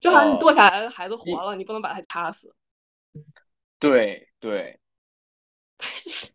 [0.00, 2.54] 就好像你剁下来的孩子活了，你不能把他掐死。
[3.90, 4.78] 对对。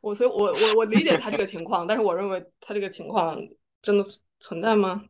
[0.00, 3.36] 我所以，我我我理解他这个情况，但是我认为他这个情况
[3.82, 4.04] 真的
[4.38, 5.04] 存在吗？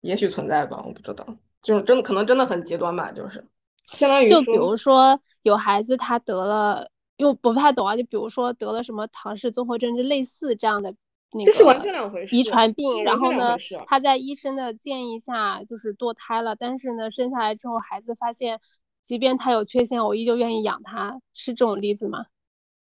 [0.00, 1.26] 也许存在吧，我不知道。
[1.60, 3.44] 就是真的可能真的很极端吧，就是
[3.88, 10.94] 相当于就比如说有孩子他得了，因为不太懂啊，就比如说得了什么唐氏综合症，就类似这样的
[11.32, 12.36] 那个，这是完全两回事。
[12.36, 18.60] 遗传病，然后呢，他在医生的建议下就是堕胎了，但是呢，生下来之后孩子发现，
[19.08, 22.26] 即便他有缺陷，我依旧愿意养他，是这种例子吗？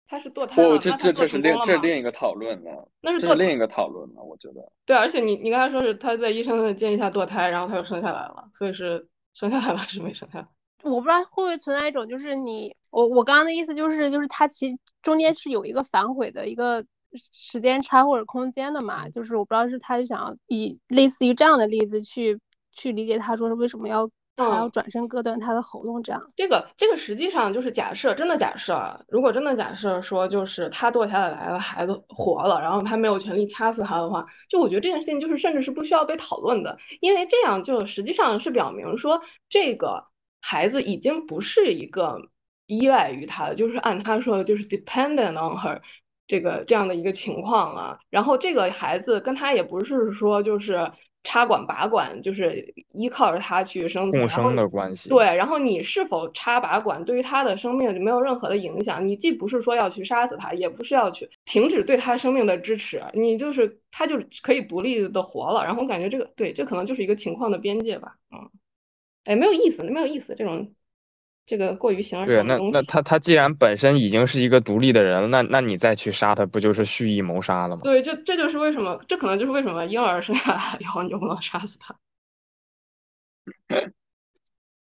[0.08, 4.72] 他是堕胎了，这这这是另这是另一个讨论了，那是另一个讨论了，我觉得。
[4.88, 10.48] 对，而且你你刚才说是他在医生的建议下堕胎，然后他又生下来了，所以是生下来了是没生下来？
[10.82, 16.84] 我不知道会不会存在一种，就是你我我刚刚的意思就是就是他其实中间是有一个反悔的一个
[17.32, 22.40] 时间差或者空间的嘛，就是我不知道是他是想要以类似于这样的例子去
[22.72, 24.10] 去理解他说是为什么要。
[24.40, 26.22] 还要转身割断他的喉咙，这样。
[26.36, 40.04] 这个这个实际上就是假设，真的假设，如果真的假设说，就是他堕下来了，孩子活了，然后他没有权利掐死他的话，就我觉得这件事情就是甚至是不需要被讨论的，因为这样就实际上是表明说，这个
[40.42, 42.20] 孩子已经不是一个
[42.68, 45.80] 依赖于他的，就是按他说的，就是 dependent on her
[46.28, 47.98] 这个这样的一个情况了。
[48.10, 50.90] 然后这个孩子跟他也不是说就是。
[51.24, 55.10] 插管拔管就是依靠着它去生存，共生的关系。
[55.10, 59.06] 对，然后你是否插拔管，对于它的生命就没有任何的影响。
[59.06, 65.64] 你既不是说要去杀死它，也不是要去停止对它生命的支持，你就是它就可以独立的活了。
[65.64, 68.16] 然后我感觉这个对，这可能就是一个情况的边界吧。
[68.32, 68.50] 嗯，
[69.26, 70.72] 哎，没有意思，没有意思，这种
[71.50, 72.74] 这个过于形而对，那上的东西。
[72.74, 77.82] 那他他既然本身已经是一个独立的人了，那那你再去杀他，不就是蓄意谋杀了吗？
[77.84, 81.96] 对，就这就是为什么，这可能就是为什么婴儿生下来以后你就不能杀死他。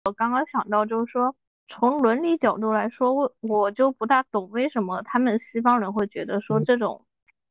[0.05, 1.35] 我刚刚想到，就是说，
[1.69, 7.07] 从伦理角度来说，我我就不大懂为什么他们西方人会觉得说这种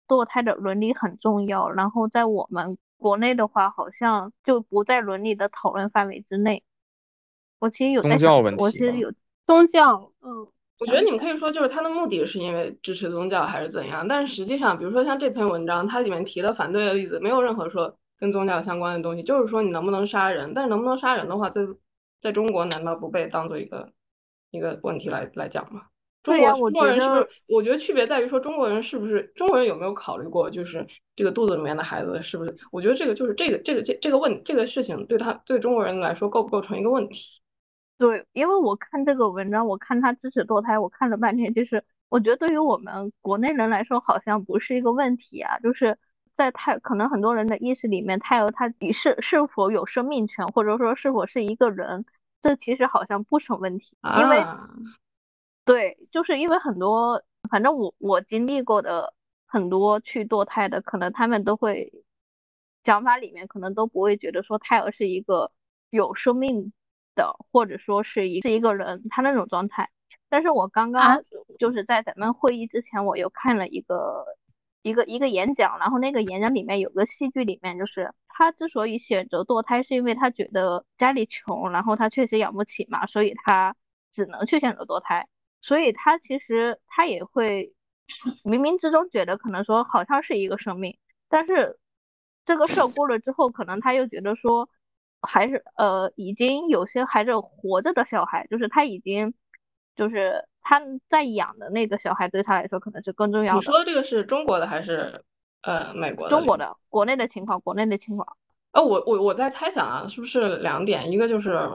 [0.07, 6.61] 堕胎的伦理很重要，然后在我们国内的话，好像就不在伦理的讨论范围之内。
[7.59, 9.11] 我其实有在宗教，问题我其实有
[9.45, 10.47] 宗教，嗯，
[10.79, 21.61] 我觉得你们可以说，就是他的目的是因为支持宗教还是怎样，但是实际上，比如说像这篇文章，它里面提的反对的例子，没有任何说跟宗教相关的东西，就是说你能不能杀人，但是能不能杀人的话，在
[22.19, 23.89] 在中国难道不被当做一个
[24.51, 25.83] 一个问题来来讲吗？
[26.23, 27.27] 中国中国人是不是？
[27.47, 30.85] 我觉得区别在于说中国人是不是中国人有没有考虑过，就是
[31.15, 32.53] 这个肚子里面的孩子是不是？
[32.69, 37.39] 我觉得这个就是这个这个这这个问这个事情对他对中国人来说构不构成一个问题？
[37.97, 45.97] 对，因为我看这个文章，我看他支持堕胎，我看了半天，就是我觉得对于我们国内人来说，好像不是一个问题啊，就是
[46.35, 52.05] 在胎，可能很多人的意识里面，胎儿他底是是否有生命权，或者说是否是一个人，
[52.43, 54.69] 这其实好像不成问题，因为啊，
[55.65, 59.13] 对，就是因为很多，反正我我经历过的
[59.47, 61.91] 很多去堕胎的，可能他们都会
[62.83, 65.51] 想法里面可能都不会觉得说胎儿是一个
[65.89, 66.71] 有生命
[67.17, 69.89] 的，或者说是一是一个人他那种状态。
[70.29, 71.23] 但是我刚啊刚
[71.59, 74.25] 就是在咱们会议之前，我又看了一个
[74.81, 83.75] 一个一个演讲，然后那个演讲里面有个戏剧里面就是他之所以选择堕胎，是因为他觉得家里穷，然后他确实养不起嘛，所以他
[84.13, 85.27] 只能去选择堕胎。
[85.61, 87.73] 所以他其实他也会
[88.43, 90.97] 冥冥之中觉得可能说好像是一个生命，
[91.29, 91.79] 但是
[92.45, 94.69] 这个事儿过了之后，可能他又觉得说
[95.21, 99.33] 还是呃已经有些还是活着的小孩，就是他已经
[99.95, 103.59] 就是他在养的那个小孩对他来说可能是更重要的。
[103.59, 105.23] 你说的这个是中国的还是
[105.61, 106.35] 呃美国的？
[106.35, 108.37] 中国的国内的情况，国内的情况。
[108.71, 111.09] 呃，我我我在猜想啊，是不是两点？
[111.11, 111.67] 一个就是，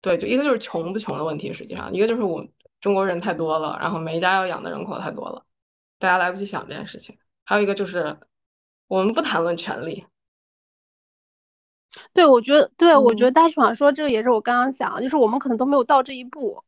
[0.00, 2.46] 对，就一个就是穷不穷的问题，实际上，一个就是我
[2.80, 5.44] 中国人太多了，然后每一家要养的人口太多了，
[5.98, 7.18] 大家来不及想这件事情。
[7.44, 8.16] 还有一个就是，
[8.86, 10.04] 我们不谈论权利，
[12.12, 16.62] 对，我觉得，对，我觉嗯得大爽说这个也是我刚刚想的，就是我们可能都没有到这一步，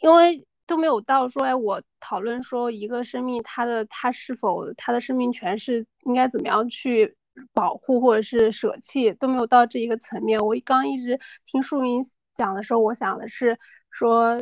[0.00, 7.16] 因为都没有到说，哎，我讨论说一个生命它的它是否它的生命权是应该怎么样去
[7.52, 10.38] 保护或者是舍弃，都没有到这一个层面。
[10.40, 12.02] 我刚一直听树英
[12.34, 13.58] 讲的时候，我想的是
[13.90, 14.40] 说。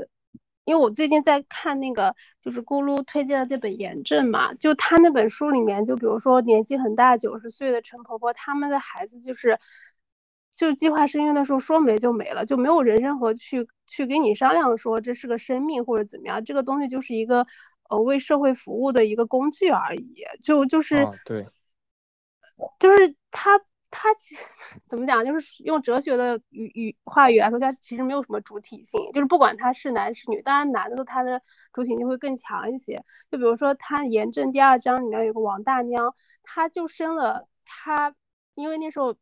[0.66, 9.60] 因为我最近在看那个，就是咕噜推荐的这本《炎症》嘛，就他那本书里面，就比如说年纪很大九十岁的陈婆婆，他们的孩子就是，
[10.56, 17.46] 就计划生育的时候说没就没了，就没有人任何去去跟你商量说这是个生命或者怎么样，这个东西就是一个
[17.88, 21.46] 呃为社会服务的一个工具而已，就就是、啊，对，
[22.80, 23.60] 就是他
[23.99, 24.42] 他其实
[24.86, 31.40] 怎么讲，就是用哲学的语语话语来说，他其实没有什么主体性，就是不管他是男是女，当然男的他的
[31.72, 33.03] 主体性会更强一些。
[33.30, 38.14] 就比如说他《炎症》第二章里面有个王大娘，她就生了她，
[38.55, 39.16] 因为那时候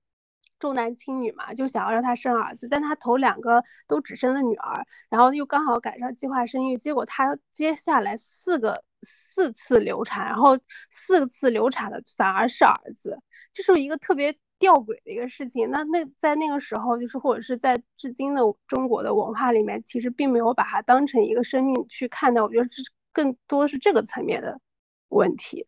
[0.59, 10.59] 重男轻女嘛，就想要让她生儿子，但她头两个都只生了女儿，然后又刚好赶上计划生育，结果她接下来四个四次流产，然后
[10.91, 13.21] 四次流产的反而是儿子。
[13.53, 15.71] 这是一个特别吊诡的一个事情。
[15.71, 22.41] 那那在那个时候，就是或者是在至今的中国的文化里面，其实并没有把它当成一个生命去看待。
[22.43, 22.83] 我觉得这
[23.13, 24.61] 更多是这个层面的
[25.09, 25.67] 问题。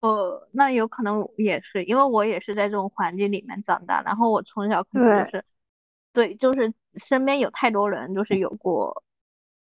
[0.00, 5.44] 呃，那有可能也是，因为我也是在这种环境里面长大，然后我从小可能就是，
[6.12, 9.04] 对，就是身边有太多人就是有过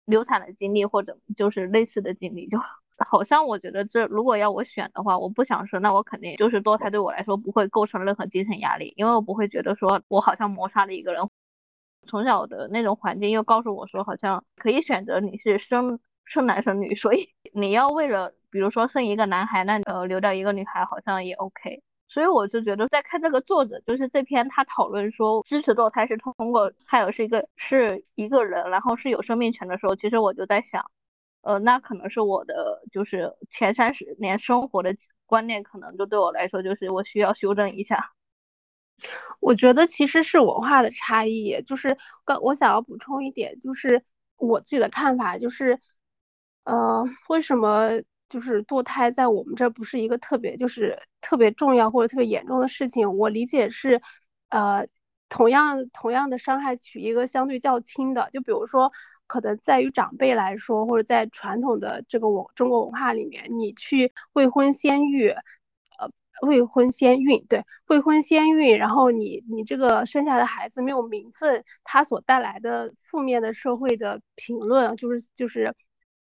[0.05, 2.57] 流产的经历，或者就是类似的经历，就
[2.99, 11.29] 好像我觉得这如果要我选的话，我不想生，那我肯定就是堕胎对我来说不会构成任何精神压力，因为我不会觉得说我好像谋杀了一个人。
[12.07, 21.83] 从小的那种环境又告诉我说，好像可以选择你是生生男生女，所以你要为了比如说生一个男孩，那呃留掉一个女孩好像也 OK。
[22.11, 30.91] 所以我就觉得在看这个作者就是这篇他讨论说支持堕胎是通过胎儿是一个是一个人，然后是有生命权的时候，其实我就在想，
[31.43, 38.13] 呃，那可能是我的就是前三十年生活的观念，可能就对我来说就是我需要修正一下。
[39.41, 44.05] 我觉得其实是文化的差异，就是刚我想要补充一点，就是
[44.37, 45.79] 我自己的看法，就是
[46.65, 47.91] 呃，为什么
[48.29, 53.17] 就是堕胎在我们这不是一个特别就是特别重要或者特别严重的事情？
[53.17, 54.03] 我理解是，
[54.49, 54.89] 呃，
[55.29, 58.93] 同样同样的伤害取一个相对较轻的，就比如说，
[59.29, 66.11] 可能在于长辈来说，或者在传统的这个文中国文化里面，你去未婚先育，呃，
[66.43, 75.75] 未婚先孕，对，未婚先孕，然后你你这个生下的孩子没有名分，他所带来的负面的社会的评论，就是就是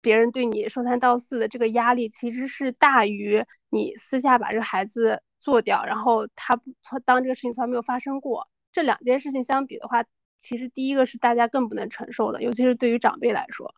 [0.02, 6.74] 别人对你说三道四的这个压力，其实是大于你私下把这个孩子做掉，然后他不
[7.06, 8.48] 当这个事情从来没有发生过。
[8.74, 10.04] 这两件事情相比的话，
[10.42, 13.74] 其实第一个是大家更不能承受的，尤其是对于长辈来说。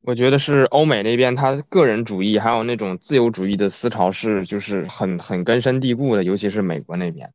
[0.00, 7.32] 我觉得是欧美那边，他个人主义还有那种自由主义的思潮是就是很很根深蒂固的，尤其是美国那边。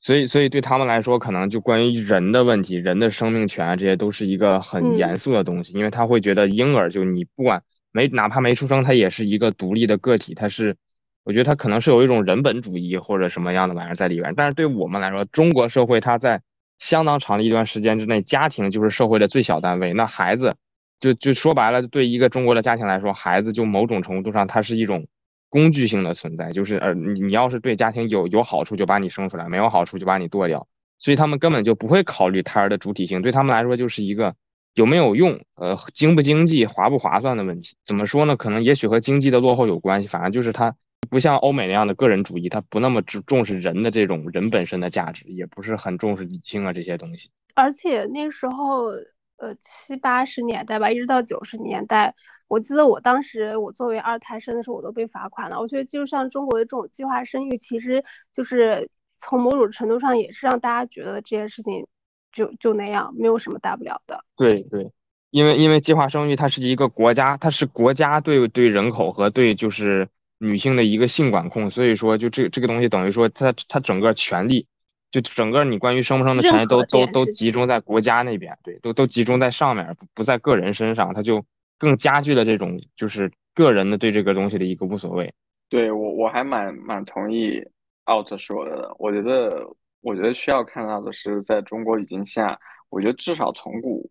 [0.00, 10.76] 所以，所以对他们来说，可能就关于人的问题、人的生命权啊，这些都是一个很严肃的东西，因为他会觉得婴儿就你不管没哪怕没出生，他也是一个独立的个体，他是。
[11.22, 16.40] 我觉得他可能是有一种人本主义或者什么样的玩意儿在里边，但是对我们来说，中国社会它在
[16.80, 19.92] 相当长的一段时间之内，家庭就是社会的最小单位。
[19.92, 20.56] 那孩子，
[20.98, 25.06] 就就说白了，对一个中国的家庭来说，孩子就某种程度上它是一种
[25.50, 30.66] 工具性的存在，就是呃，你你要是对家庭有有好处，就把你生出来；没有好处，就把你剁掉。
[30.98, 34.34] 所以他们根本就不会考虑胎儿的主体性，对他们来说就是一个
[34.74, 37.76] 有没有用，呃，经不经济、划不划算的问题。
[37.84, 38.36] 怎么说呢？
[38.36, 40.74] 可能也许和经济的落后有关系，反正就是他。
[41.10, 47.30] 不像欧美那样的个人主义，他不那么只重视人的这种人本身的价值，也不是很重视理性啊这些东西。
[47.54, 48.90] 而且那时候，
[49.36, 52.14] 呃七八十年代吧，一直到九十年代，
[52.46, 55.58] 我记得我当时我作为二胎生的时候，我都被罚款了。
[55.58, 61.86] 我觉得就像中国的这种计划生育，其实就是从某种程度上也是让大家觉得这件事情
[62.32, 64.24] 就就那样，没有什么大不了的。
[64.36, 64.92] 对对，
[65.30, 70.08] 因为因为计划生育它是一个国家，它是国家对对人口和对就是。
[70.42, 74.66] 女性的一个性管控，所以说就这这个东西等于说，它它整个权利，
[75.10, 81.44] 就整个你关于生不生的权利都都都集中在国家那边，对，都都集中在上面，不不在个人身上，它就
[81.78, 85.30] 更加剧了这种就是个人的对这个东西的一个无所谓。
[85.68, 87.62] 对我我还蛮蛮同意
[88.04, 89.68] 奥特说的，我觉得
[90.00, 94.10] 我觉得需要看到的是，在中国语境下，我觉得至少从古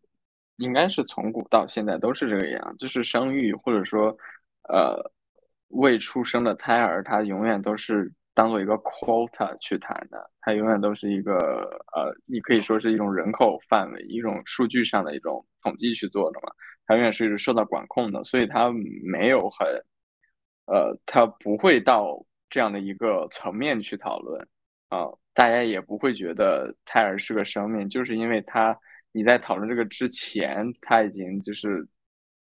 [0.57, 4.15] 应该是从古到现在都是这个样，就是生育或者说
[4.69, 5.11] 呃。
[5.69, 11.35] 未出生的胎儿，他永远都是当做一个 quota 去谈的，他永远都是一个
[11.95, 16.51] 呃，你可以说是一种人口范围，一种数据上的一种统计去做的嘛，
[16.85, 18.71] 他永远是受到管控的，所以他
[19.03, 19.67] 没有很，
[20.65, 22.17] 呃，他不会到
[22.49, 24.41] 这样的一个层面去讨论
[24.89, 28.77] 啊，大家也不会觉得胎儿是个生命，就是因为他
[29.11, 31.87] 你在讨论这个之前，他已经就是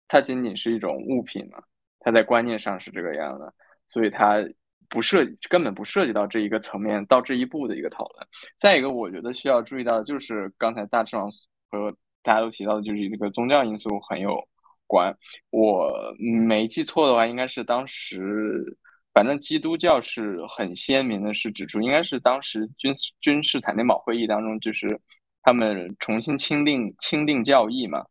[0.06, 1.64] 它仅仅是一种物品了。
[2.00, 3.52] 它在观念上是这个样的，
[3.88, 4.36] 所以它
[4.88, 8.26] 不涉根本不涉及到这一个层面到这一步的一个讨论。
[8.56, 11.28] 再一个，我觉得需要注意到的，就是刚才大志王
[11.70, 14.42] 和大家都提到的，就是这个宗教因素很有
[14.86, 15.14] 关。
[15.50, 15.92] 我
[16.46, 18.64] 没记错的话，应该是当时，
[19.12, 24.88] 反正基督教是很鲜明的，是指出，应该是当时君君士坦丁堡会议当中，就是
[25.42, 28.04] 他们重新钦定钦定教义嘛。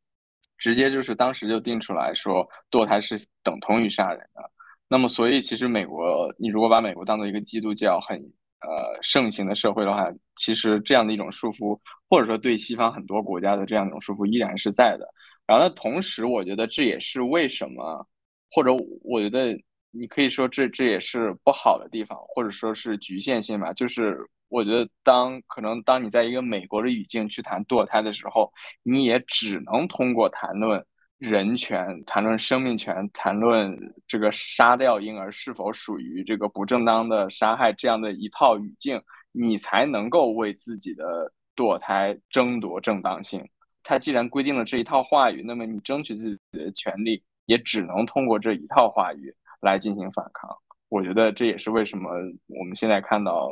[0.58, 4.52] 直接就是当时就定出来说堕胎是等同于杀人的，
[4.90, 8.18] 那么所以其实美国，你如果把美国当做一个基督教很
[8.62, 11.80] 呃盛行的社会的话，其实这样的一种束缚，
[12.10, 15.08] 或者说对西方很多国家的这样一种束缚依然是在的。
[15.46, 18.08] 然后呢，同时我觉得这也是为什么，
[18.52, 18.72] 或者
[19.04, 19.58] 我觉得
[19.98, 24.18] 你可以说这这也是不好的地方，或者说是局限性吧，就是。
[24.50, 28.50] 我觉得，当可能当你在一个美国的语境去谈堕胎的时候，
[28.82, 30.82] 你也只能通过谈论
[31.18, 33.78] 人权、谈论生命权、谈论
[34.08, 39.02] 这个杀掉婴儿是否属于这个不正当的杀害这样的一套语境，
[39.34, 43.46] 你才能够为自己的堕胎争夺正当性。
[43.84, 50.50] 他既然规定了这一套话语，那么你争取自己的权利，也只能通过这一套话语来进行反抗。
[50.90, 52.10] 我觉得这也是为什么
[52.48, 53.50] 我们现在看到。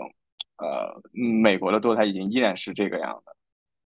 [0.58, 3.36] 呃，美国的堕胎已经依然是这个样的，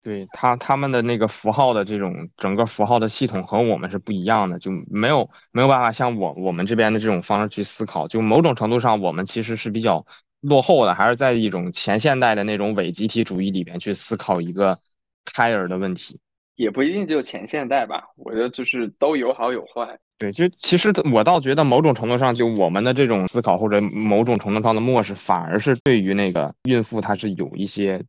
[0.02, 10.06] 对他他们的那个符号的这种整个符号的系统和我们是不一样的，就没有没有办法像我我们这边的这种方式去思考，就某种程度上我们其实是比较
[10.40, 14.78] 落后的，还是在一种前现代的那种伪集体主义里边去思考一个
[15.26, 16.18] 胎儿的问题，
[16.56, 19.98] 也不一定就前现代吧，我觉得就是都有好有坏。
[20.18, 28.04] 对，就其实我倒觉得某种程度上，就我们的这种思考或者某种程度上的漠视，反而是对于那个孕妇她是有一些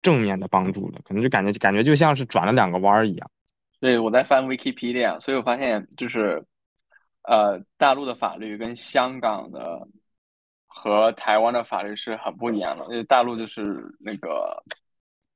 [0.00, 3.30] 正面的帮助的，可能就感觉感觉就像是转了两个弯儿一样。
[3.80, 6.42] 对，我在翻 Wikipedia，所以我发现就是，
[7.24, 9.86] 呃，大陆的法律跟香港的
[10.66, 14.62] 和台湾的法律是很不一样的，因为大陆就是那个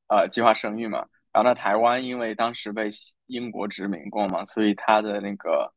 [0.09, 1.05] 呃计划生育嘛。
[1.33, 2.89] 然后呢，台湾因为当时被
[3.27, 5.73] 英国殖民过嘛，所以它的那个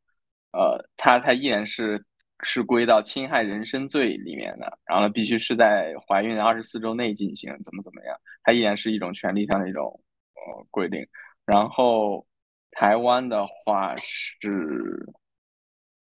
[0.54, 2.04] 呃，它它依然是
[2.44, 4.78] 是归到侵害人身罪里面的。
[4.86, 10.02] 然后呢，必须是在怀孕二十四周内进行，怎么怎么样，它依然是一种权利上的一种
[10.36, 11.06] 呃规定。
[11.46, 12.26] 然后
[12.72, 15.06] 台湾的话是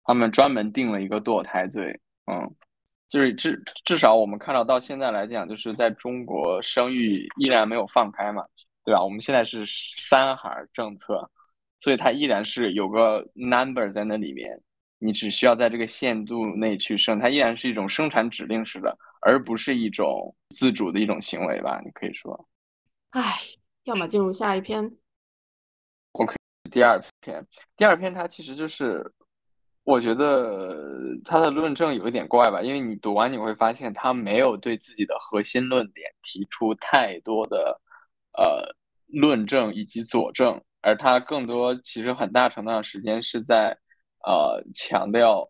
[0.03, 1.99] 他们专门定了一个堕胎罪，
[2.31, 2.55] 嗯。
[3.09, 8.43] 就是至至少我们看到到现在来讲，就是在中国生育依然没有放开嘛，
[8.83, 9.03] 对吧？
[9.03, 11.29] 我们现在是三孩政策，
[11.79, 14.59] 所以它依然是有个 number 在那里面，
[14.99, 21.81] 你只需要在这个限度内去生，它依然是一种生产指令式的，而不是一种自主的一种行为吧？
[21.83, 22.47] 你可以说。
[23.11, 23.21] 唉，
[23.83, 24.83] 要么进入下一篇。
[26.13, 26.35] OK，
[26.71, 29.13] 第二篇，第二篇它其实就是。
[29.85, 30.87] 我觉得
[31.25, 37.77] 他的论证有一点怪吧，因为你读完你会发现他没有对自己的核心论点提出太多的
[38.37, 38.63] 呃
[39.07, 43.75] 论证以及佐证，而他更多其实很大程度上时间是在
[44.25, 45.47] 呃强调，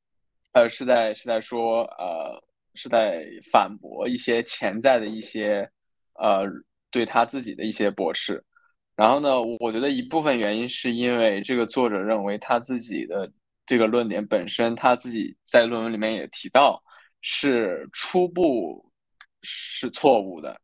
[0.52, 2.42] 呃是在是在说呃
[2.74, 5.68] 是在反驳一些潜在的一些
[6.14, 6.44] 呃
[6.90, 8.42] 对他自己的一些驳斥，
[8.96, 13.30] 然后呢，我觉得一部分原因是因为这个作者认为他自己的。
[13.64, 16.82] 这个论点本身，他自己在论文里面也提到，
[17.20, 18.84] 是初步
[19.40, 20.60] 是错误的。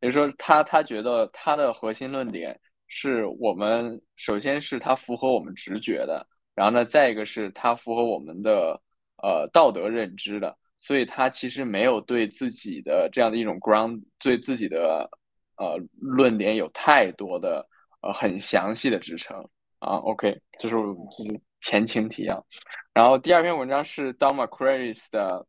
[0.00, 8.80] 也就是说，他他觉得他的核心论点是我们首先是他符合我们直觉的，然后呢，再一个是他符合我们的
[9.22, 10.56] 呃道德认知的。
[10.80, 15.08] 所以，他其实没有对自己的这样的一种 ground，对自己的
[15.56, 17.66] 呃论点有太多的
[18.00, 19.36] 呃很详细的支撑
[19.78, 19.96] 啊。
[19.98, 21.40] OK，就是就是。
[21.60, 22.46] 前情提要，
[22.94, 25.44] 然后第二篇文章是 Don McCrary's 的，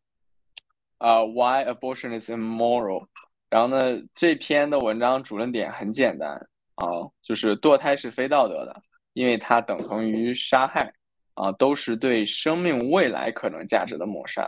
[0.97, 3.05] 呃，Why Abortion is Immoral。
[3.49, 3.77] 然后呢，
[4.13, 6.29] 这篇的文章主论点很简单
[6.75, 6.85] 啊，
[7.21, 8.81] 就是堕胎是非道德的，
[9.13, 10.93] 因为它等同于杀害
[11.33, 14.43] 啊，都是对生命未来可能价值的抹杀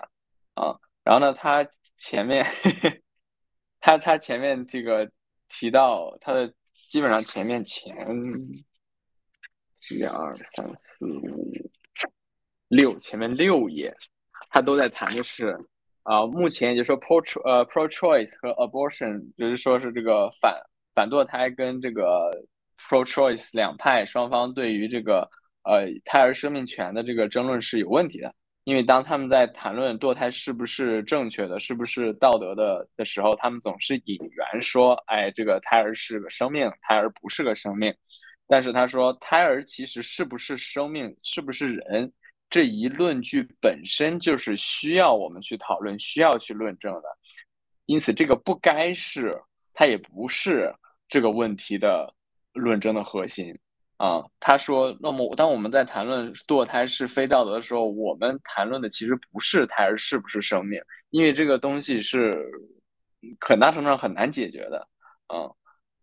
[0.53, 0.75] 啊。
[1.03, 2.45] 然后呢，他前面，
[3.79, 5.09] 他他前面这个
[5.49, 6.53] 提到他的
[6.89, 7.95] 基本上前面前。
[9.89, 11.51] 一二三四五
[12.67, 13.91] 六，前面六页，
[14.51, 15.57] 他都在谈的是
[16.03, 20.55] 啊，目前就说 pro 呃 pro choice 和 abortion，就是说是这个反
[20.95, 22.31] 反堕胎跟这个
[22.77, 25.29] pro choice 两派双方对于这个
[25.63, 28.33] 呃胎儿生命权的这个争论是有问题的，
[28.63, 37.93] 因为当他们在谈论堕胎是不是正确的，是不是道德的的时候，他们总是引援说，哎，这个胎儿是个生命，胎儿不是个生命。
[38.47, 42.11] 但是他说，胎儿其实是不是生命，是不是人，
[42.51, 47.03] 这一论据本身就是需要我们去讨论，需要去论证的。
[47.87, 49.35] 因此，这个不该是，
[49.73, 50.71] 它也不是
[51.07, 52.13] 这个问题的
[52.53, 53.57] 论证的核心
[53.97, 54.23] 啊。
[54.39, 60.79] 他说，那么当我们在谈论堕胎是非道德的时候，我们谈论的其实不是胎儿是不是生命，
[61.09, 62.31] 因为这个东西是
[63.39, 64.87] 很大程度上很难解决的
[65.25, 65.49] 啊。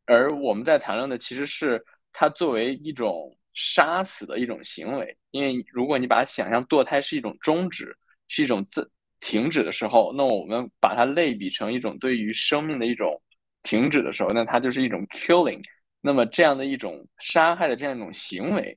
[0.07, 1.85] 而我们在谈论的其实是。
[2.11, 13.23] 它作为一种杀死的一种行为，因为如果你把它想象堕胎是一种终止，是一种自停止的时候，那我们把它类比成一种对于生命的一种
[13.63, 15.63] 停止的时候，那它就是一种 killing。
[16.01, 18.77] 那么这样的一种杀害的这样一种行为，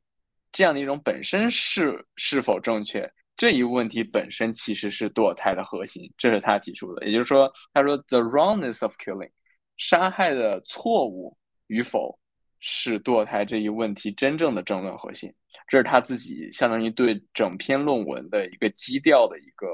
[0.51, 7.05] 这样的一种本身是是否正确这一问题本身其实是堕胎的核心，这是他提出的。
[7.07, 9.31] 也就是说，他说 the wrongness of killing，
[9.77, 11.35] 杀害的错误
[11.67, 12.17] 与否。
[12.63, 15.33] 是堕胎这一问题真正的争论核心，
[15.71, 19.67] 这是他自己相当于对整篇论文的一个基调的一个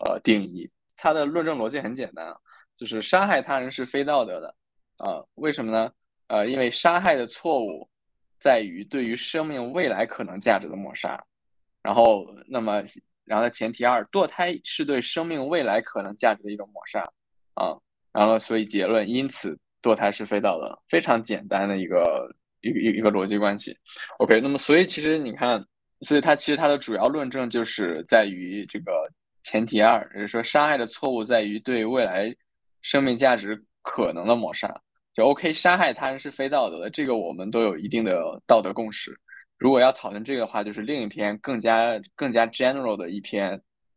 [0.00, 0.70] 呃定义。
[0.98, 2.36] 他的论证逻辑很简单啊，
[2.76, 4.54] 就是杀害他人是非道德的
[4.98, 5.90] 啊，为什么呢？
[6.26, 7.88] 呃，因为杀害的错误
[8.38, 11.18] 在于对于生命未来可能价值的抹杀。
[11.82, 12.82] 然后，那么，
[13.24, 17.00] 然后前提二，堕胎是对生命未来可能价值的一种抹杀
[17.54, 17.72] 啊。
[18.12, 19.58] 然后，所以结论，因此。
[19.82, 22.34] 堕胎是非道德，非常简单的一个
[22.68, 23.76] 一个一个逻辑关系。
[24.18, 25.64] OK，那么所以其实你看，
[26.00, 29.08] 所以它其实它的主要论证就是在于这个
[29.42, 32.34] 前提二，也就是说杀害的错误在于对未来
[32.82, 34.74] 生命价值可能的抹杀。
[35.14, 39.14] 就 OK，杀害他人是非道德的，这个我们都有一定的道德共识。
[39.58, 43.52] 如果要讨论这个的话，就是另一篇更加更加 general 的一篇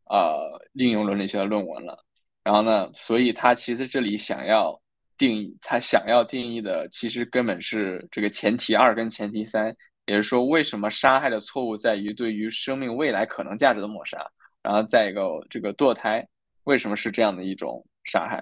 [0.09, 1.97] 呃应用伦理学的论文了。
[2.43, 4.79] 然后呢，所以他其实这里想要。
[5.17, 9.67] 定义他想要定义的，其实根本是这个前提二跟前提三，
[10.05, 14.17] 也就是说，为什么杀害的错误在于对于生命未来可能价值的抹杀，
[14.61, 16.25] 然后再一个这个堕胎
[16.65, 18.37] 为什么是这样的一种杀害，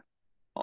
[0.56, 0.62] 嗯，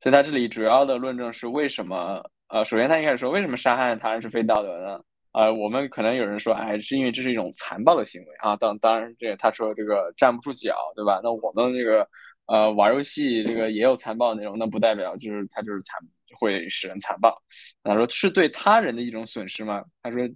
[0.00, 2.22] 所以他这里主要的论证是为什么？
[2.48, 5.00] 呃，首先他一开始说为什么杀害他人是非道德呢？
[5.32, 8.54] 呃，我们可能有人说，哎，是因为这是一种残暴的行为啊。
[8.54, 11.20] 当当然，这他说这个站不住脚，对吧？
[11.24, 12.06] 那我们这个
[12.46, 15.98] 呃玩游戏这个也有残暴内容，那不代表就是他就是残
[16.38, 17.36] 会使人残暴。
[17.82, 19.84] 他说是对他人的一种损失吗？
[20.02, 20.28] 他说。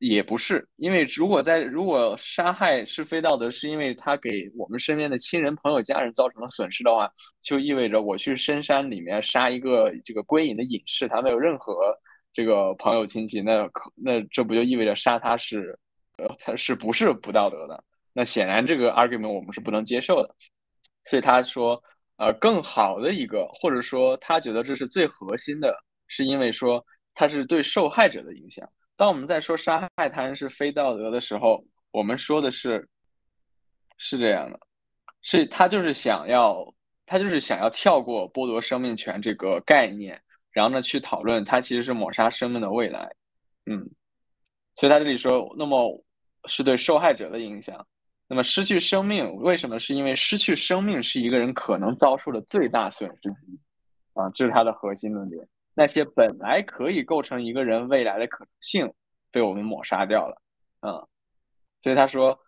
[0.00, 7.10] 也不是，因为如果在如果杀害是非道德，是因为他给我们身边的亲人、朋友、家人造成了损失的话，
[7.40, 11.92] 就意味着我去深山里面杀一个这个归隐的隐士，他没有任何
[12.32, 15.76] 这个朋友亲戚，那可那这不就意味着杀他是，
[16.18, 17.82] 呃，他是不是不道德的？
[18.12, 20.32] 那显然这个 argument 我们是不能接受的。
[21.08, 21.82] 所以他说，
[22.16, 25.74] 呃，更好的一个，或者说他觉得这是最核心的，
[26.06, 26.84] 是因为说
[27.14, 28.68] 他是对受害者的影响。
[28.94, 32.86] 当我们在说杀害他人是非道德的时候，我们说的是，
[33.96, 34.60] 是这样的，
[35.22, 36.62] 是他就是想要，
[37.06, 43.10] 他就是想要跳过剥夺生命权这个概念，然后呢去讨论他其实是抹杀生命的未来，
[43.64, 43.88] 嗯，
[44.76, 46.04] 所以他这里说，那么
[46.46, 47.86] 是对受害者的影响，
[48.28, 49.78] 那么失去生命为什么？
[49.78, 53.58] 是因为失去生命是一个人可能遭受的最大损失之一，
[54.12, 55.48] 啊，这是他的核心论点。
[55.74, 58.92] 那些本来可以构成一个人未来的可能性，
[59.30, 60.42] 被我们抹杀掉了，
[60.82, 60.92] 嗯，
[61.82, 62.38] 所以他说，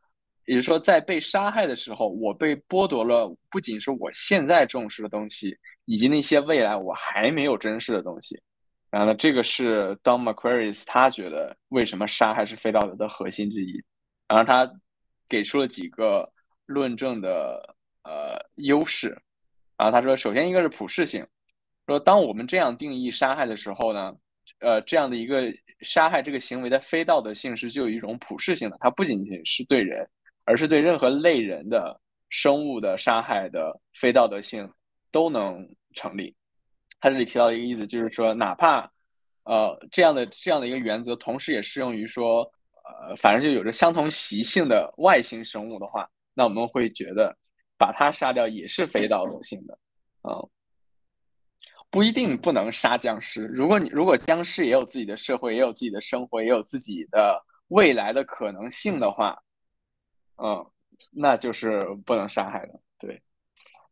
[0.45, 5.57] 也就是说，在被杀害的时候，我被剥夺了不仅是我现在重视的东西，
[5.87, 8.39] 以及那些未来我还没有珍视的东西。
[8.91, 13.81] 然后呢，这个是 Don McQuarrie 他觉得为什么杀害是非道德的核心之一。
[14.26, 14.70] 然后他
[15.31, 16.31] 给出了几个
[16.66, 19.16] 论证的呃优势。
[19.78, 21.26] 然后他说，首先一个是普适性。
[21.87, 24.14] 说，当我们这样定义杀害的时候呢，
[24.59, 25.45] 呃，这样的一个
[25.81, 30.07] 杀害这个行为的非道德性是具有一种普适性的，它不仅仅是对人，
[30.45, 34.70] 而是对任何类人的生物的杀害的非道德性
[35.11, 36.35] 都能成立。
[37.01, 38.89] 他这里提到一个意思就是说，哪怕
[39.45, 42.49] 呃这样的这样的一个原则，同时也适用于说，
[43.09, 47.36] 呃，反正就有着相同习性的外星生物的话，那我们会觉得
[47.78, 49.78] 把它杀掉也是非道德性的，
[50.22, 50.51] 嗯。
[51.93, 53.47] 不一定不能杀僵尸。
[53.47, 59.36] 如果你如果僵尸也有自己的社会，也有自己的生活，也有自己的未来的可能性的话，
[60.36, 60.64] 嗯，
[61.11, 62.80] 那就是不能杀害的。
[62.97, 63.20] 对。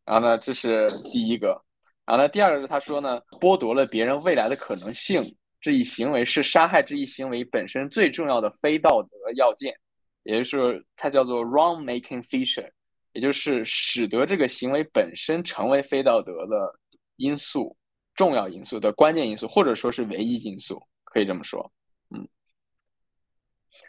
[0.04, 1.60] 然后呢，这是第一个。
[2.06, 9.74] 然后呢，第二个是他说呢，剥夺了别人未来的可能性这一行为是杀害这一行为本身最重要的非道德要件，
[10.22, 12.70] 也就是它叫做 wrong making feature，
[13.12, 16.78] 也就是使得这个行为本身成为非道德的
[17.16, 17.76] 因素。
[18.14, 21.72] 重要因素的关键因素，或者说是唯一因素，可以这么说，
[22.10, 22.28] 嗯，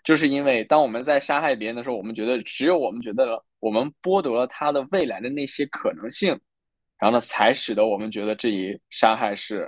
[0.03, 6.39] 就是因为当我们在杀害别人的时候，我们觉得只有我们觉得了我们剥夺了他的未来的那些可能性，
[6.99, 9.67] 然后呢，才使得我们觉得这一杀害是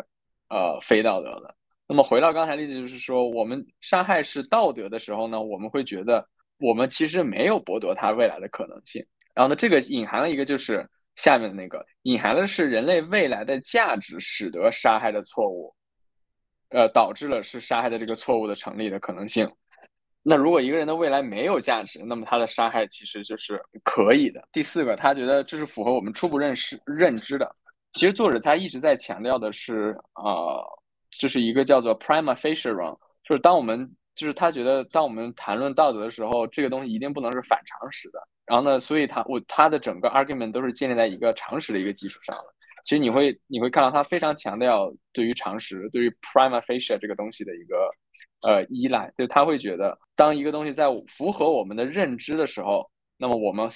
[0.49, 1.55] 呃非道德的。
[1.91, 6.25] 那么回到刚才例子，就是说我们杀害是道德的时候呢，我们会觉得
[6.57, 9.05] 我们其实没有剥夺他未来的可能性。
[9.35, 10.87] 然后呢，这个隐含了一个就是。
[11.17, 15.71] 下面的那个隐含的是人类未来的价值，使得杀害的错误，
[16.69, 19.47] 呃，导致了是杀害的这个错误的成立的可能性。
[20.23, 24.41] 那如果一个人的未来没有价值，那么他的杀害其实就是可以的。
[24.53, 27.53] 第四个，他觉得这是符合我们初步认识认知的。
[27.91, 30.65] 其实作者他一直在强调的是，呃，
[31.11, 38.19] 就是一个叫做 prima facie wrong，就是当我们就是他觉得当我们谈论道德的时候，这个东西一定不能是反常识的。
[38.45, 42.43] 然后呢，所以他我他的整个 argument 都是建立在一个常识的一个基础上的。
[42.83, 47.89] 其实你会你会看到他非常强调对于常识、对于 prima facie 这个东西的一个
[48.41, 53.69] 呃依赖，就他会觉得当一个东西在符合我们的认知的时候，那么我们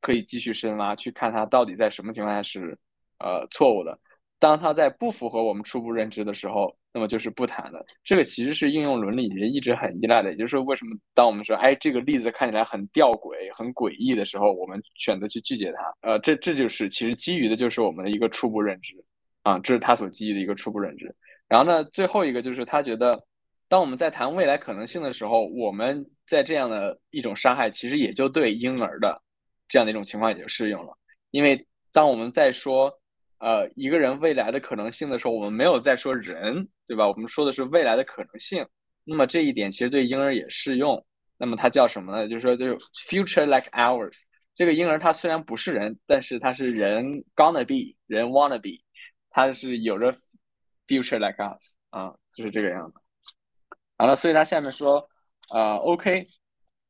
[0.00, 2.78] 可以继续深挖去看它到底在什么情况下是
[3.18, 3.98] 呃错误的。
[4.42, 7.86] 当它在不符合我们初步认知的时候，那么就是不谈的。
[8.02, 10.32] 这个其实是应用伦理学一直很依赖的。
[10.32, 16.08] 也就是，为什么当我们说，哎，这个例子看起来很吊诡、很诡异的时候，我们选择去拒绝它？
[16.10, 18.96] 呃，这这就是其实基于的就是我们的一个初步认知
[19.44, 21.14] 啊，这是他所基于的一个初步认知。
[21.46, 23.24] 然后呢，最后一个就是他觉得，
[23.68, 29.22] 当我们在谈未来可能性的时候，我们在这样的一种伤害，其实也就对婴儿的
[29.68, 30.98] 这样的一种情况也就适用了。
[31.30, 32.92] 因为当我们在说。
[33.42, 37.08] 呃，一个人未来的可能性的时候，我们没有在说人，对吧？
[37.08, 38.64] 我们说的是未来的可能性。
[39.02, 41.04] 那么这一点其实对婴儿也适用。
[41.38, 42.28] 那么它叫什么呢？
[42.28, 42.76] 就是说，就是
[43.08, 44.22] future like ours。
[44.54, 48.80] 这个婴儿他虽然不是人，但是他是人 gonna be，人 wanna be，
[49.28, 50.14] 他是有着
[50.86, 53.00] future like us 啊，就是这个样子。
[53.98, 55.04] 好了，所以他下面说，
[55.52, 56.28] 呃，OK。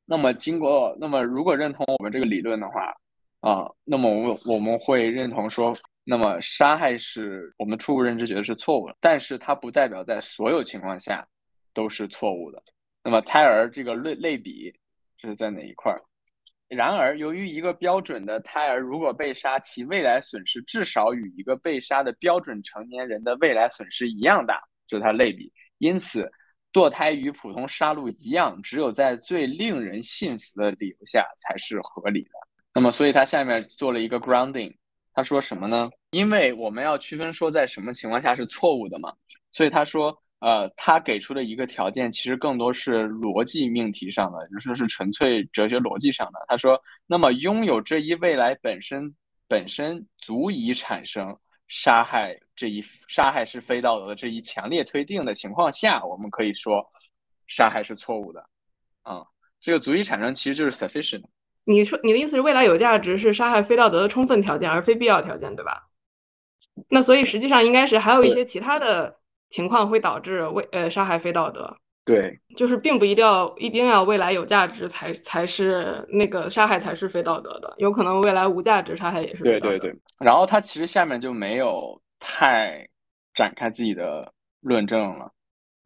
[0.04, 2.92] 那么经过，那么如果认同我们这个理论的话，
[3.40, 5.74] 啊，那么我我们会认同说。
[6.04, 11.26] 那么杀害是我们初步认知觉得是错误的，但是它不代表在所有情况下
[11.72, 12.62] 都是错误的。
[13.04, 14.72] 那么胎儿这个类类比
[15.18, 16.02] 是在哪一块儿？
[16.68, 25.52] 然而，由于一个标准的胎儿如果被杀，其未来损失至少与一个被杀的标准成年人的未来损失一样大，这是它类比。
[25.78, 26.28] 因此，
[26.72, 32.30] 堕胎与普通杀戮一样，只有在最令人信服的理由下才是合理的。
[32.74, 34.74] 那么，所以他下面做了一个 grounding。
[35.14, 35.90] 他说什么呢？
[36.10, 39.12] 因为我们要区分说在什么情况下是错误的嘛，
[39.50, 46.40] 所以他说，呃，他给出的一个条件其实更多是逻辑命题上的，就说是纯粹哲学逻辑上的。
[46.48, 49.14] 他说，那么拥有这一未来本身
[49.46, 51.36] 本身足以产生
[51.68, 56.82] 杀害这一杀害是非道德的这一强烈推定的情况下，我们可以说
[57.46, 58.44] 杀害是错误的。
[59.02, 59.22] 啊，
[59.60, 61.22] 这个足以产生其实就是 sufficient。
[61.64, 65.88] 你说你的意思是未来有价值是杀害非道德的充分条件，而非必要条件，对吧？
[66.88, 69.14] 那所以实际上应该是还有一些其他的
[69.50, 71.76] 情况会导致未呃杀害非道德。
[72.04, 79.42] 对，就是并不一定要一定要未来有价值才才是那个杀害才是非道德的，有可能未来无价值杀害也是。
[79.44, 79.94] 对对对。
[80.18, 82.88] 然后他其实下面就没有太
[83.34, 84.32] 展开自己的
[84.62, 85.30] 论证了，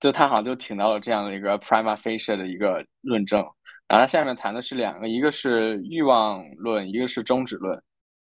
[0.01, 3.45] 就他好像就挺到了这样的一个 prima facie 的一个论证。
[3.89, 7.77] 然后下面谈的是两个，一个是欲望论，一个是终止论。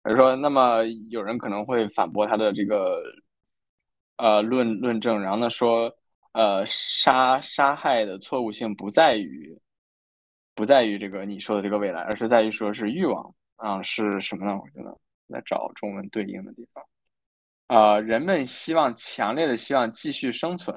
[0.04, 3.00] 比如说，那么有人可能会反驳他的这个
[4.18, 5.96] 呃论论证，然后呢说，
[6.34, 9.56] 呃杀杀害的错误性不在于
[10.56, 14.58] 不在于这个你说的这个未来，而是在于说是欲望啊是什么呢？
[14.58, 14.98] 我觉得
[15.30, 16.84] 在找中文对应的地方，
[17.68, 20.76] 呃人们希望强烈的希望继续生存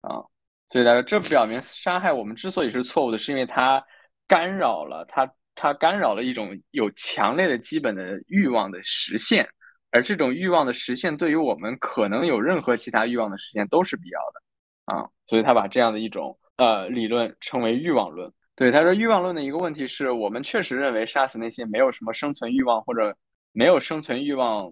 [0.00, 0.24] 啊，
[0.70, 3.84] 所以来说这表明杀害我们之所以是错误的，是因为它。
[4.28, 9.48] 干扰了它，它干扰了一种有强烈的基本的欲望的实现，
[9.90, 18.30] 而这种欲望的实现对于我们可能有任何其他欲望的实现都是必要的啊，所以他把这样的一种呃理论称为欲望论。
[18.54, 23.16] 对，他说欲望论的一个问题是我们确实认为杀死那些没有什么生存欲望或者
[23.52, 24.70] 没有生存欲望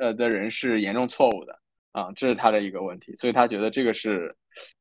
[0.00, 1.58] 呃的人是严重错误的。
[1.92, 4.32] 啊，这是他的一个问题，所以他觉得这个是，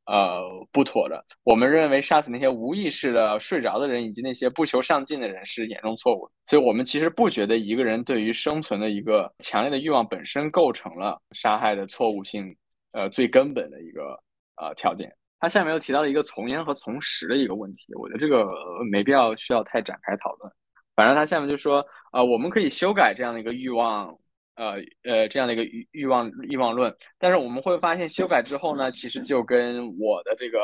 [0.05, 0.41] 呃，
[0.72, 1.26] 不妥的。
[1.43, 12.55] 我们认为杀死那些无意识的睡着的人以及那些不求上进的人是严重错误，所以我们其实不觉得一个人对于生存的一个强烈的欲望本身构成了杀害的错误性，
[12.91, 14.01] 呃，最根本的一个
[14.57, 15.12] 呃条件。
[15.39, 18.45] 他下面又提到了一个从严和从实的一个问题，我觉得这个
[18.91, 20.51] 没必要需要太展开讨论。
[20.95, 24.16] 反正他下面就说，呃，我们可以修改这样的一个欲望。
[24.60, 30.60] 呃呃，这样的一个欲欲望欲望论，但是我们会发现修改之后呢，其实就跟我的这个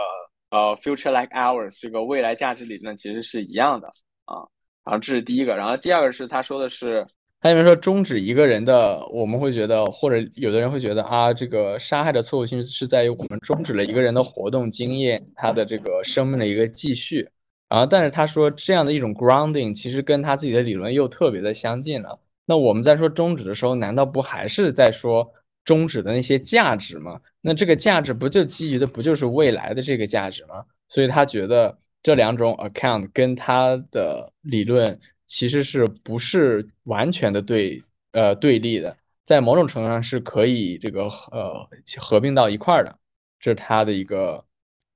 [0.52, 3.88] 呃 future like ours 这个未来价值理论其实是一样的
[4.26, 4.44] 啊。
[4.84, 7.06] 然后这是第一个，然后第二个是他说的是，
[7.40, 17.28] 他里面说终止一个人的，我们会觉得或者有的人会觉得啊，这个杀害的错误性是在于我们终止了一个人的活动经验，他的这个生命的一个继续。
[17.70, 22.20] 然后但是他说这样的一种 grounding 其实跟他自己的理论又特别的相近了。
[22.48, 25.34] 那我们在说终止的时候，难道不还是在说
[25.64, 27.20] 终止的那些价值吗？
[27.42, 30.64] 那这个价值不就基于的不就是未来的这个价值吗？
[30.88, 37.82] 所以他觉得这两种 account 跟他的理论其实是不是完全的对
[38.12, 41.68] 呃对立的，在某种程度上是可以这个呃
[41.98, 42.96] 合并到一块儿的。
[43.40, 44.46] 这是他的一个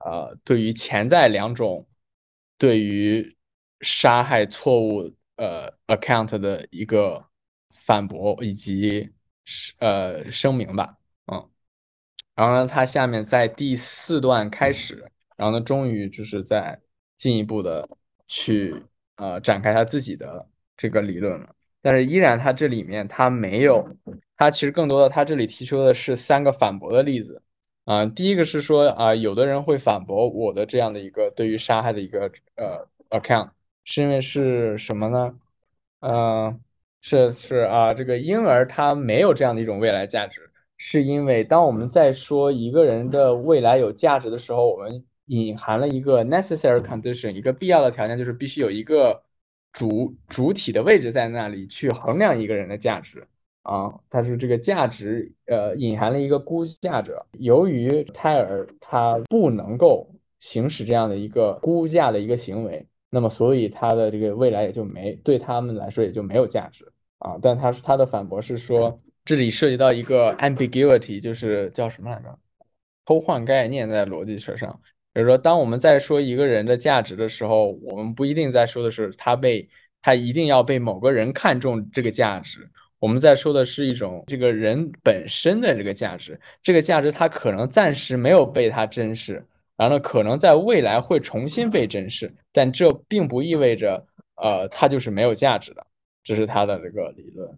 [0.05, 1.87] 呃对于潜在两种
[2.59, 3.35] 对于
[3.81, 7.25] 杀害错误呃 account 的一个。
[7.71, 9.09] 反驳以及
[9.79, 10.97] 呃声明吧，
[11.27, 11.49] 嗯，
[12.35, 15.03] 然后呢，他下面在第四段开始，
[15.37, 16.79] 然后呢，终于就是在
[17.17, 17.87] 进一步的
[18.27, 18.75] 去
[19.15, 20.47] 呃展开他自己的
[20.77, 23.87] 这个理论了，但是依然他这里面他没有，
[24.37, 27.41] 他其实更多的他这里提出的是三个反驳的例子，
[27.85, 33.51] 啊，第一个是说啊，有的人会反驳我的这样的一个对于杀害的一个呃 account，
[33.83, 35.39] 是因为是什么呢？
[35.99, 36.61] 嗯。
[37.01, 40.41] 是是啊，这个婴儿他没有这样的一种未来价值，
[40.77, 49.23] 是因为当我们在说一个人的未来有价值的时候，我们隐含了一个 necessary condition，一个必要的条件，就是必须有一个
[49.71, 53.25] 主主体的位置在那里去衡量一个人的价值
[53.63, 53.93] 啊。
[54.09, 62.85] 它是这个价值呃隐含了一个估价者，由于胎儿他不能够行使这样的一个估价的一个行为。
[63.09, 66.85] 那么，所以他的这个未来也就没对他们来说也就没有价值
[67.17, 67.37] 啊。
[67.41, 72.37] 但他是他的反驳是说，这里涉及到一个 ambiguity，就是叫什么来着？
[73.05, 74.79] 偷换概念在逻辑学上，
[75.13, 79.67] 比如说，当我们在说一个人的价值的时候，我们不一定在说的是他被
[80.03, 89.43] 他一定要被某个人看中这个价值，我们在说的是一种这个人本身的这个价值，这个价值他可能暂时没有被他珍视，
[89.79, 94.05] 然后呢，可能在未来会重新被珍视，但这并不意味着
[94.35, 95.87] 呃它就是没有价值的，
[96.23, 97.49] 这是他的这个理论。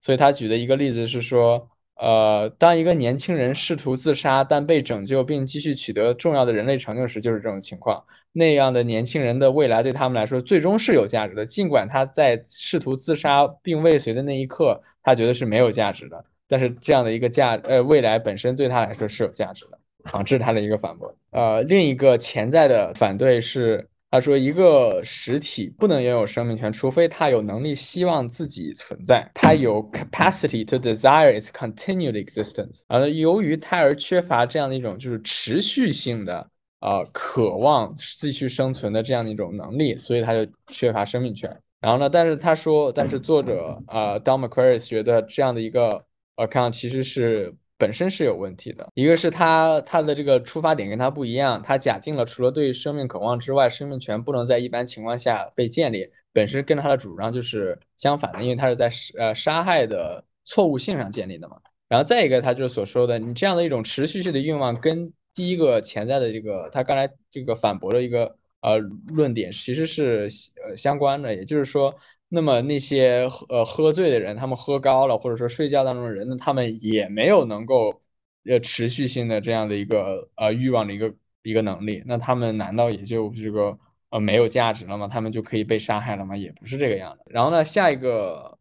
[0.00, 1.68] 所以他举的一个例子是说。
[2.02, 8.02] 呃，当一个年轻人试图自杀，但被拯救并继续取得重要的人类成就时，就是这种情况。
[8.32, 16.24] 那样的年轻人的未来对他们来说最终是有价值的，尽管他在试图自杀并未遂的那一刻，他觉得是没有价值的。
[16.48, 19.78] 但是这样的一个价，呃，未来本身对他来说是有价值的。
[20.04, 21.14] 啊，这是他的一个反驳。
[21.30, 23.86] 呃，另一个潜在的反对是。
[24.12, 32.82] 他说，一个实体不能拥有生命权，除非他有能力希望自己存在，他有 capacity to desire its continued existence。
[32.88, 36.44] 而由于胎儿缺乏这样的一种就是持续性的
[36.80, 41.48] 呃渴望继续生存的这样的一种能力，所以他就缺乏生命权。
[41.80, 47.54] 然后呢，但是他说，但是作者呃 Don McQuarrie 觉得这样的一个 account 其实是。
[47.80, 61.56] 本身是有问题的，一个是他他的这个出发点跟他不一样，他假定了除了对生命渴望之外，生命权不能在一般情况下被建立，本身跟他的主张就是相反的，因为他是在呃杀害的错误性上建立的嘛。
[61.88, 68.76] 然后再一个，他就是所说的，你这样的一种持续性的欲望，跟第一个潜在的这个他刚才这个反驳的一个呃
[69.08, 70.28] 论点其实是
[70.62, 71.94] 呃相关的，也就是说。
[72.32, 78.00] 那么那些喝呃喝醉的人，他们喝高了，或者说睡觉当中的人呢，他们也没有能够
[78.44, 81.12] 呃持续性的这样的一个呃欲望的一个
[81.42, 83.76] 一个能力，那他们难道也就这个
[84.10, 85.08] 呃没有价值了吗？
[85.08, 86.36] 他们就可以被杀害了吗？
[86.36, 87.24] 也不是这个样的。
[87.26, 88.56] 然后呢，下一个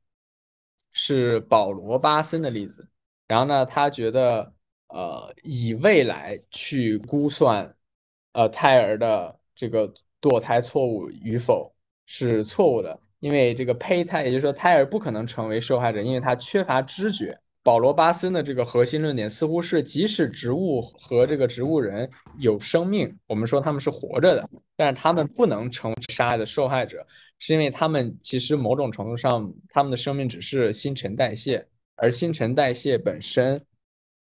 [0.91, 2.89] 是保罗巴森的例子，
[3.27, 4.51] 然后呢，他觉得
[4.87, 7.75] 呃以未来去估算
[8.33, 11.71] 呃胎儿的这个堕胎错误与否
[12.07, 12.99] 是错误的。
[13.19, 17.37] 因为这个胚胎，也就是说胎儿不可能成为受害者，因为他缺乏知觉。
[17.61, 27.05] 保罗·巴森的这个核心论点似乎是，即使植物和这个植物人有生命，我们说他们是活着的，但是他们不能成为杀害的受害者，
[27.37, 31.63] 是因为他们其实某种程度上，他们的生命只是新陈代谢，
[31.95, 33.61] 而新陈代谢本身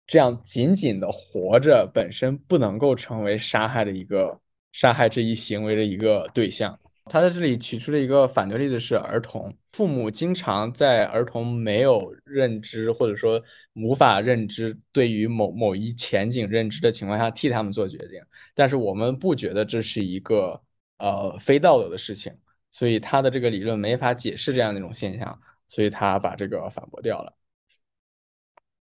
[0.08, 4.38] 这样仅仅的活着本身不能够成为杀害的一个
[4.72, 6.78] 杀害这一行为的一个对象。
[7.10, 13.42] 他在这里举出了一个反对例子是儿童，父母经常在儿童没有认知或者说
[13.74, 18.22] 无法认知对于某某一前景认知的情况下替他们做决定，
[18.54, 20.62] 但是我们不觉得这是一个
[20.98, 22.32] 呃非道德的事情，
[22.72, 27.34] 所以他的这个理论没法解释这样的一种现象，所以他把这个反驳掉了。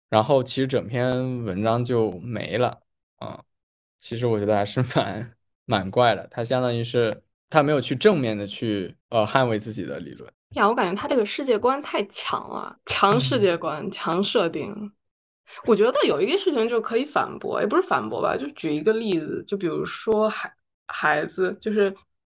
[0.10, 2.84] 然后其实整篇文章就没了
[3.18, 3.44] 啊，
[4.00, 7.24] 其实我觉得还是蛮蛮怪的，他相当于是。
[7.52, 14.92] 他没有去正面的去呃捍卫自己的理论呀，我感觉他这个世界观太强了，强世界观，强设定。
[15.66, 20.52] 我觉得有一个事情就可以反驳，也不是反驳吧，就举一个例子，就比如说孩
[20.88, 21.96] 孩子，就是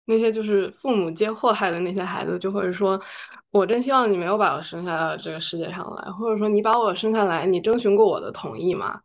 [0.07, 3.01] 那些就是父母皆祸害的那些孩子，就会说，
[3.51, 9.01] 我真希望你没有把我生下到这个世界上来，或者说你把我生下来，你征询过我的同意吗？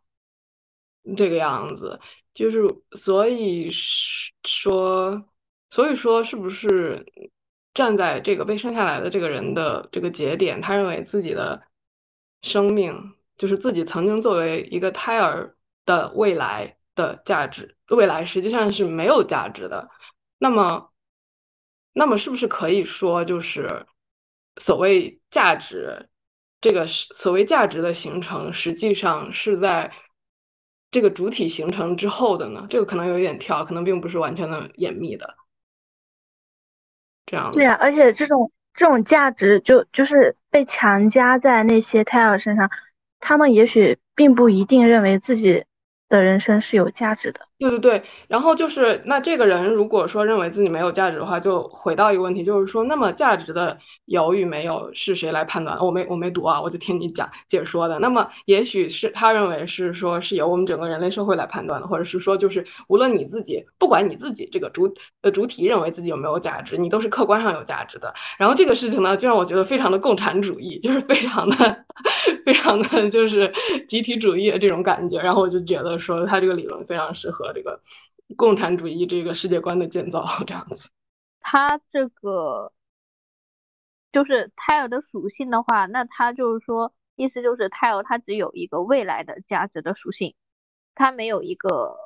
[1.16, 1.98] 这个样子，
[2.34, 5.24] 就是所以说。
[5.70, 7.04] 所以说，是不是
[7.74, 11.62] 站在这个被生下来的这个人的这个节点，他认为自己的
[12.42, 19.88] 生命就是自己曾经作为一个胎儿的未来的价值，未来实际上是没有价值的。
[20.38, 20.90] 那么，
[21.92, 23.86] 那么是不是可以说，就是
[24.56, 26.08] 所谓价值，
[26.60, 29.92] 这个所谓价值的形成，实际上是在
[30.90, 32.66] 这个主体形成之后的呢？
[32.70, 35.36] 这个可能有点跳，可能并不是完全的严密的。
[37.28, 42.70] 这样对啊，而且这种这种价值就就是被强加在那些胎儿身上，
[43.20, 45.64] 他们也许并不一定认为自己
[46.08, 47.47] 的人生是有价值的。
[47.58, 55.76] 对对对，然后就是那这个人如果说认为自己没有价值的话，就回到一个问题，就是说，那么价值的有与没有是谁来判断？
[55.84, 57.98] 我没我没读啊，我就听你讲解说的。
[57.98, 68.14] 那么也许是他认为是说是由我们整个人类社会来判断的，或者是说就是无论你自己，不管你自己这个主呃主体认为自己有没有价值，你都是客观上有价值的。
[68.38, 71.84] 然后这个事情呢，就让我觉得非常的共产主义，就是非常的
[72.46, 73.52] 非常的就是
[73.88, 75.18] 集体主义的这种感觉。
[75.20, 77.47] 然后我就觉得说他这个理论非常适合。
[77.52, 77.80] 这个
[78.36, 80.90] 共产主义这个世界观的建造，这样子，
[81.40, 82.72] 它这个
[84.12, 90.34] 就是胎儿的属性的话，那它就是说，意思就是胎儿它只有一个未来的价值的属性，
[90.94, 91.96] 它没有一个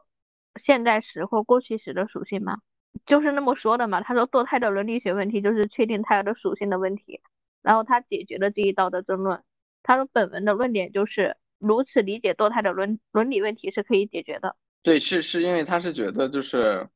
[0.56, 2.58] 现在时或过去时的属性吗？
[3.06, 4.02] 就是那么说的嘛。
[4.02, 7.20] 他说堕胎的伦理学问题就是确定胎儿的属性的问题，
[7.62, 9.42] 然后他解决了这一道的争论。
[9.82, 14.56] 他的本文的论点就是如此理解堕胎的伦伦理问题是可以解决的。
[14.82, 16.86] 对，是是因为他是觉得就是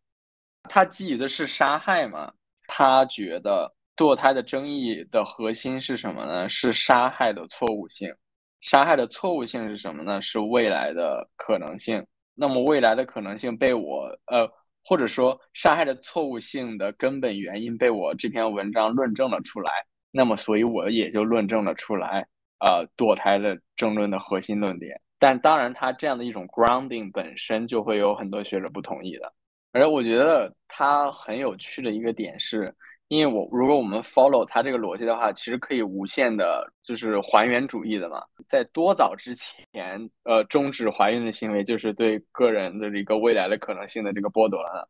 [0.64, 2.32] 他基于的是杀害嘛，
[2.66, 6.48] 他觉得堕胎的争议的核心是什么呢？
[6.48, 8.12] 是杀害的错误性。
[8.60, 10.20] 杀害的错误性是什么呢？
[10.20, 12.04] 是未来的可能性。
[12.34, 14.50] 那么未来的可能性被我呃，
[14.84, 19.70] 或者说杀害的错误性的根本原因被我这篇文章论证了出来。
[20.10, 22.26] 那么所以我也就论证了出来，
[22.58, 25.00] 呃，堕胎的争论的核心论点。
[25.18, 29.32] 但当然，他这样的一种 grounding 本身就会有很多学者不同意的。
[29.72, 32.74] 而我觉得他很有趣的一个点是。
[33.08, 38.20] 因为我如果我们 follow 他这个逻辑的话，其实可以无限的，就是还原主义的嘛。
[38.48, 44.88] 在多早之前，呃，终止怀孕的行为就是对个人的一个未来的可能性的这个剥夺了。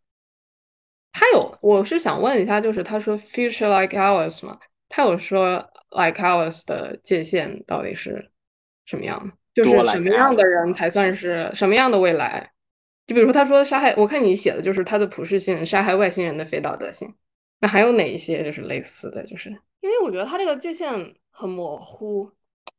[1.12, 4.58] 他有，我是想问一下，就是他说 future like ours 嘛，
[4.88, 5.58] 他有说
[5.90, 8.30] like ours 的界限到底是
[8.86, 9.30] 什么样？
[9.56, 12.52] 就是什么样的人才算是什么样的未来？
[13.06, 17.12] 就比如说他说杀害，我看你写的就是他的普世性，杀害外星人的非道德性。
[17.60, 19.24] 那还有哪一些就是类似的？
[19.24, 19.48] 就是
[19.80, 20.92] 因为我觉得他这个界限
[21.30, 22.30] 很模糊，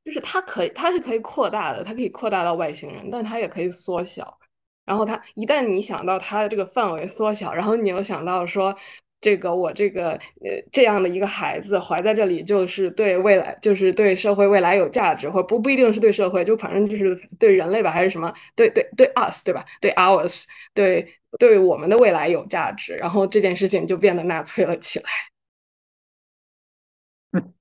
[0.05, 4.37] 就是它可以，它是可以扩大的，它可以扩大到外星人，但它也可以缩小。
[4.85, 8.77] 然后它一旦你想到它的这个范围缩小，然后你又想到说。
[9.19, 18.31] 这个我这个呃这样的一个孩子怀在这里，就是对未来，就是对社会未来有价值，或不不一定是对社会，就反正就是对人类吧，还是什么？
[18.55, 19.65] 对对对，us 对吧？
[19.81, 20.45] 对 ours，
[20.75, 21.07] 对
[21.39, 25.09] 对我们的未来有价值，然后这件事情就变得纳粹了起来。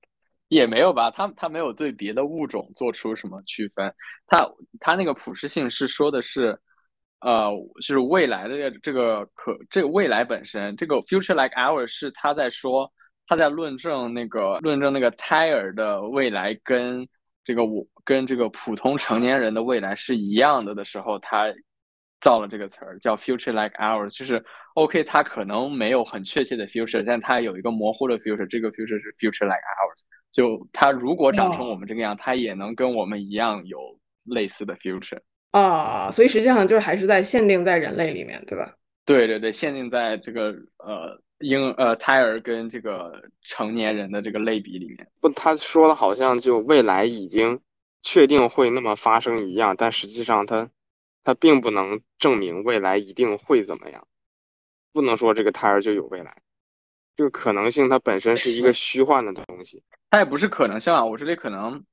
[0.49, 3.91] 也没有吧，他他没有对别的物种做出什么区分，
[4.27, 4.47] 他
[4.79, 6.59] 他那个普适性是说的是。
[7.19, 12.91] 呃，就是未来的这个可这个未来本身，这个 future like ours 是他在说，
[13.25, 17.07] 他在论证那个论证那个胎儿的未来跟
[17.43, 21.51] 这个我跟这个普通成年人的未来是一样的的时候，他
[22.21, 24.43] 造了这个词儿叫 future like ours，就是
[24.75, 30.01] OK，他可能没有很确切的 future，但他有一个模糊的 future，这个 future 是 future like ours，
[30.31, 33.79] 就他如果长成我们这个样，他也能跟我们一样有
[34.23, 35.19] 类似的 future。
[35.51, 38.73] 啊，所以实际上就是还是在限定在人类里面，对吧？
[39.05, 45.07] 对对对，限定在这个呃婴呃胎儿跟这个成年人的这个类比里面。
[45.21, 47.59] 不，他说的好像就未来已经
[48.01, 50.69] 确定会那么发生一样，但实际上他
[51.23, 54.05] 他并不能证明未来一定会怎么样，
[54.91, 56.37] 不能说这个胎儿就有未来，
[57.15, 59.81] 这个可能性它本身是一个虚幻的东西。
[60.09, 61.83] 它也不是可能性啊，我这里可能。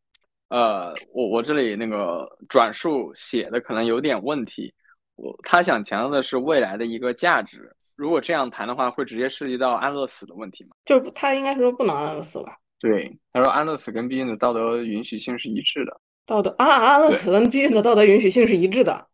[0.54, 4.72] 呃，我我这里那个转述写的可能有点问题，
[5.16, 7.68] 我他想强调的是未来的一个价值。
[7.96, 10.70] 如果这样谈的话，会直接涉及到安乐死的问题吗？
[10.84, 12.56] 就是他应该说不能安乐死吧？
[12.78, 16.00] 对，他说安乐死跟避孕的道德允许性是一致的。
[16.24, 19.08] 道德啊，安乐死跟避孕的道德允许性是一致的。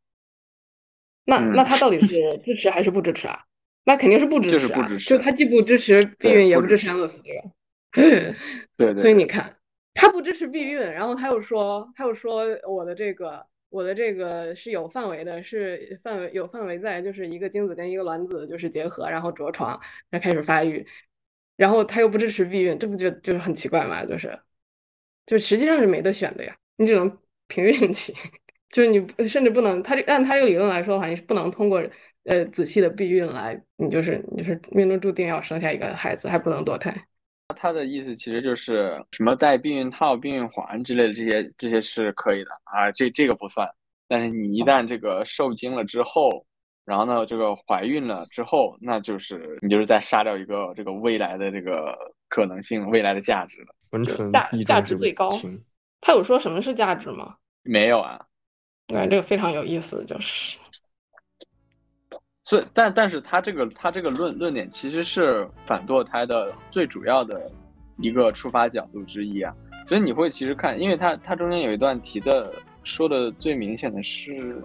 [1.25, 3.39] 那那他到底是 支持还是不支持啊？
[3.85, 8.37] 那肯定是不支持啊，就他既不支持避孕，也不支持安乐死，对吧？
[8.77, 9.57] 对，所以你看。
[9.95, 19.79] 他不支持避孕，然后他又说，他又说我的这个，我的这个是有范围的，是范围有范围在，就是一个精子跟一个卵子就是结合，然后着床，
[20.11, 20.87] 再开始发育，
[21.57, 24.05] 然后他又不支持避孕，这不就就是很奇怪吗？
[24.05, 24.39] 就是，
[25.27, 28.15] 就实际上是没得选的呀，你只能凭运气，
[28.71, 31.83] 就是你甚至不能，他这按他这个理论来说的话，你是不能通过
[32.25, 37.07] 呃仔细的避孕来，你就是你就是命中注定要生下一个孩子，还不能堕胎。
[37.53, 43.69] 他的意思其实就是什么戴避孕套、避孕环之类的这些，这些是可以的啊，这这个不算。
[44.09, 46.45] 但是你一旦这个受精了之后，
[46.85, 51.97] 然后呢，这个怀孕了之后，那就是你就是在杀掉一个这个未来的这个
[52.29, 53.75] 可能性、未来的价值了。
[54.31, 55.29] 价价值最高，
[56.01, 57.37] 他有说什么是价值吗？
[57.63, 58.21] 没有啊。
[58.87, 60.59] 对，这个非常有意思，就是。
[62.51, 67.49] 所以，但但是他这个他这个论论点其实是反堕胎的最主要的
[67.99, 69.55] 一个出发角度之一啊。
[69.87, 72.53] 所以你会其实看，因为他他中间有一段提的
[72.83, 74.61] 说的最明显的是，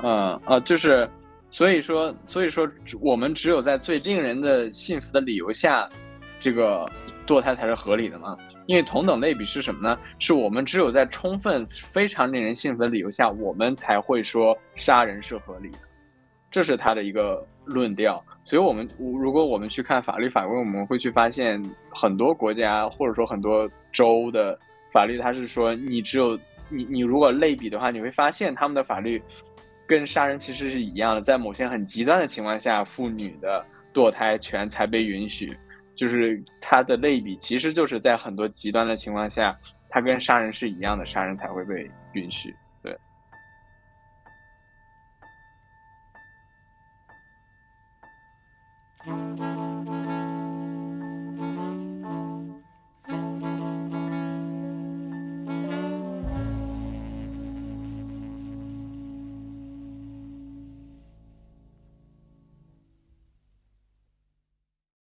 [0.00, 1.10] 嗯呃，就是，
[1.50, 2.70] 所以说所以说
[3.00, 5.88] 我们只有在最令人的幸福的理由下，
[6.38, 6.86] 这个
[7.26, 8.38] 堕胎才是合理的嘛。
[8.66, 9.98] 因为同等类比是什么呢？
[10.20, 15.78] 是我们只有在充分非常令人幸福的理由下，我们才会说杀人是合理的。
[16.50, 24.58] 这是他的一个论调，所以，我们如果我们去看法律法规，我们会去发现很多国家或者说很多州的
[24.92, 29.20] 法律，它是说你只有你你如果类比的话，你会发现他们的法律
[29.86, 35.54] 跟杀人其实是一样的，在某些很极端的情况下，妇女的堕胎权才被允许，
[35.94, 39.56] 就是它的类比，其实就是在很多极端的情况下，
[39.88, 42.54] 他跟杀人是一样的，杀人才会被允许。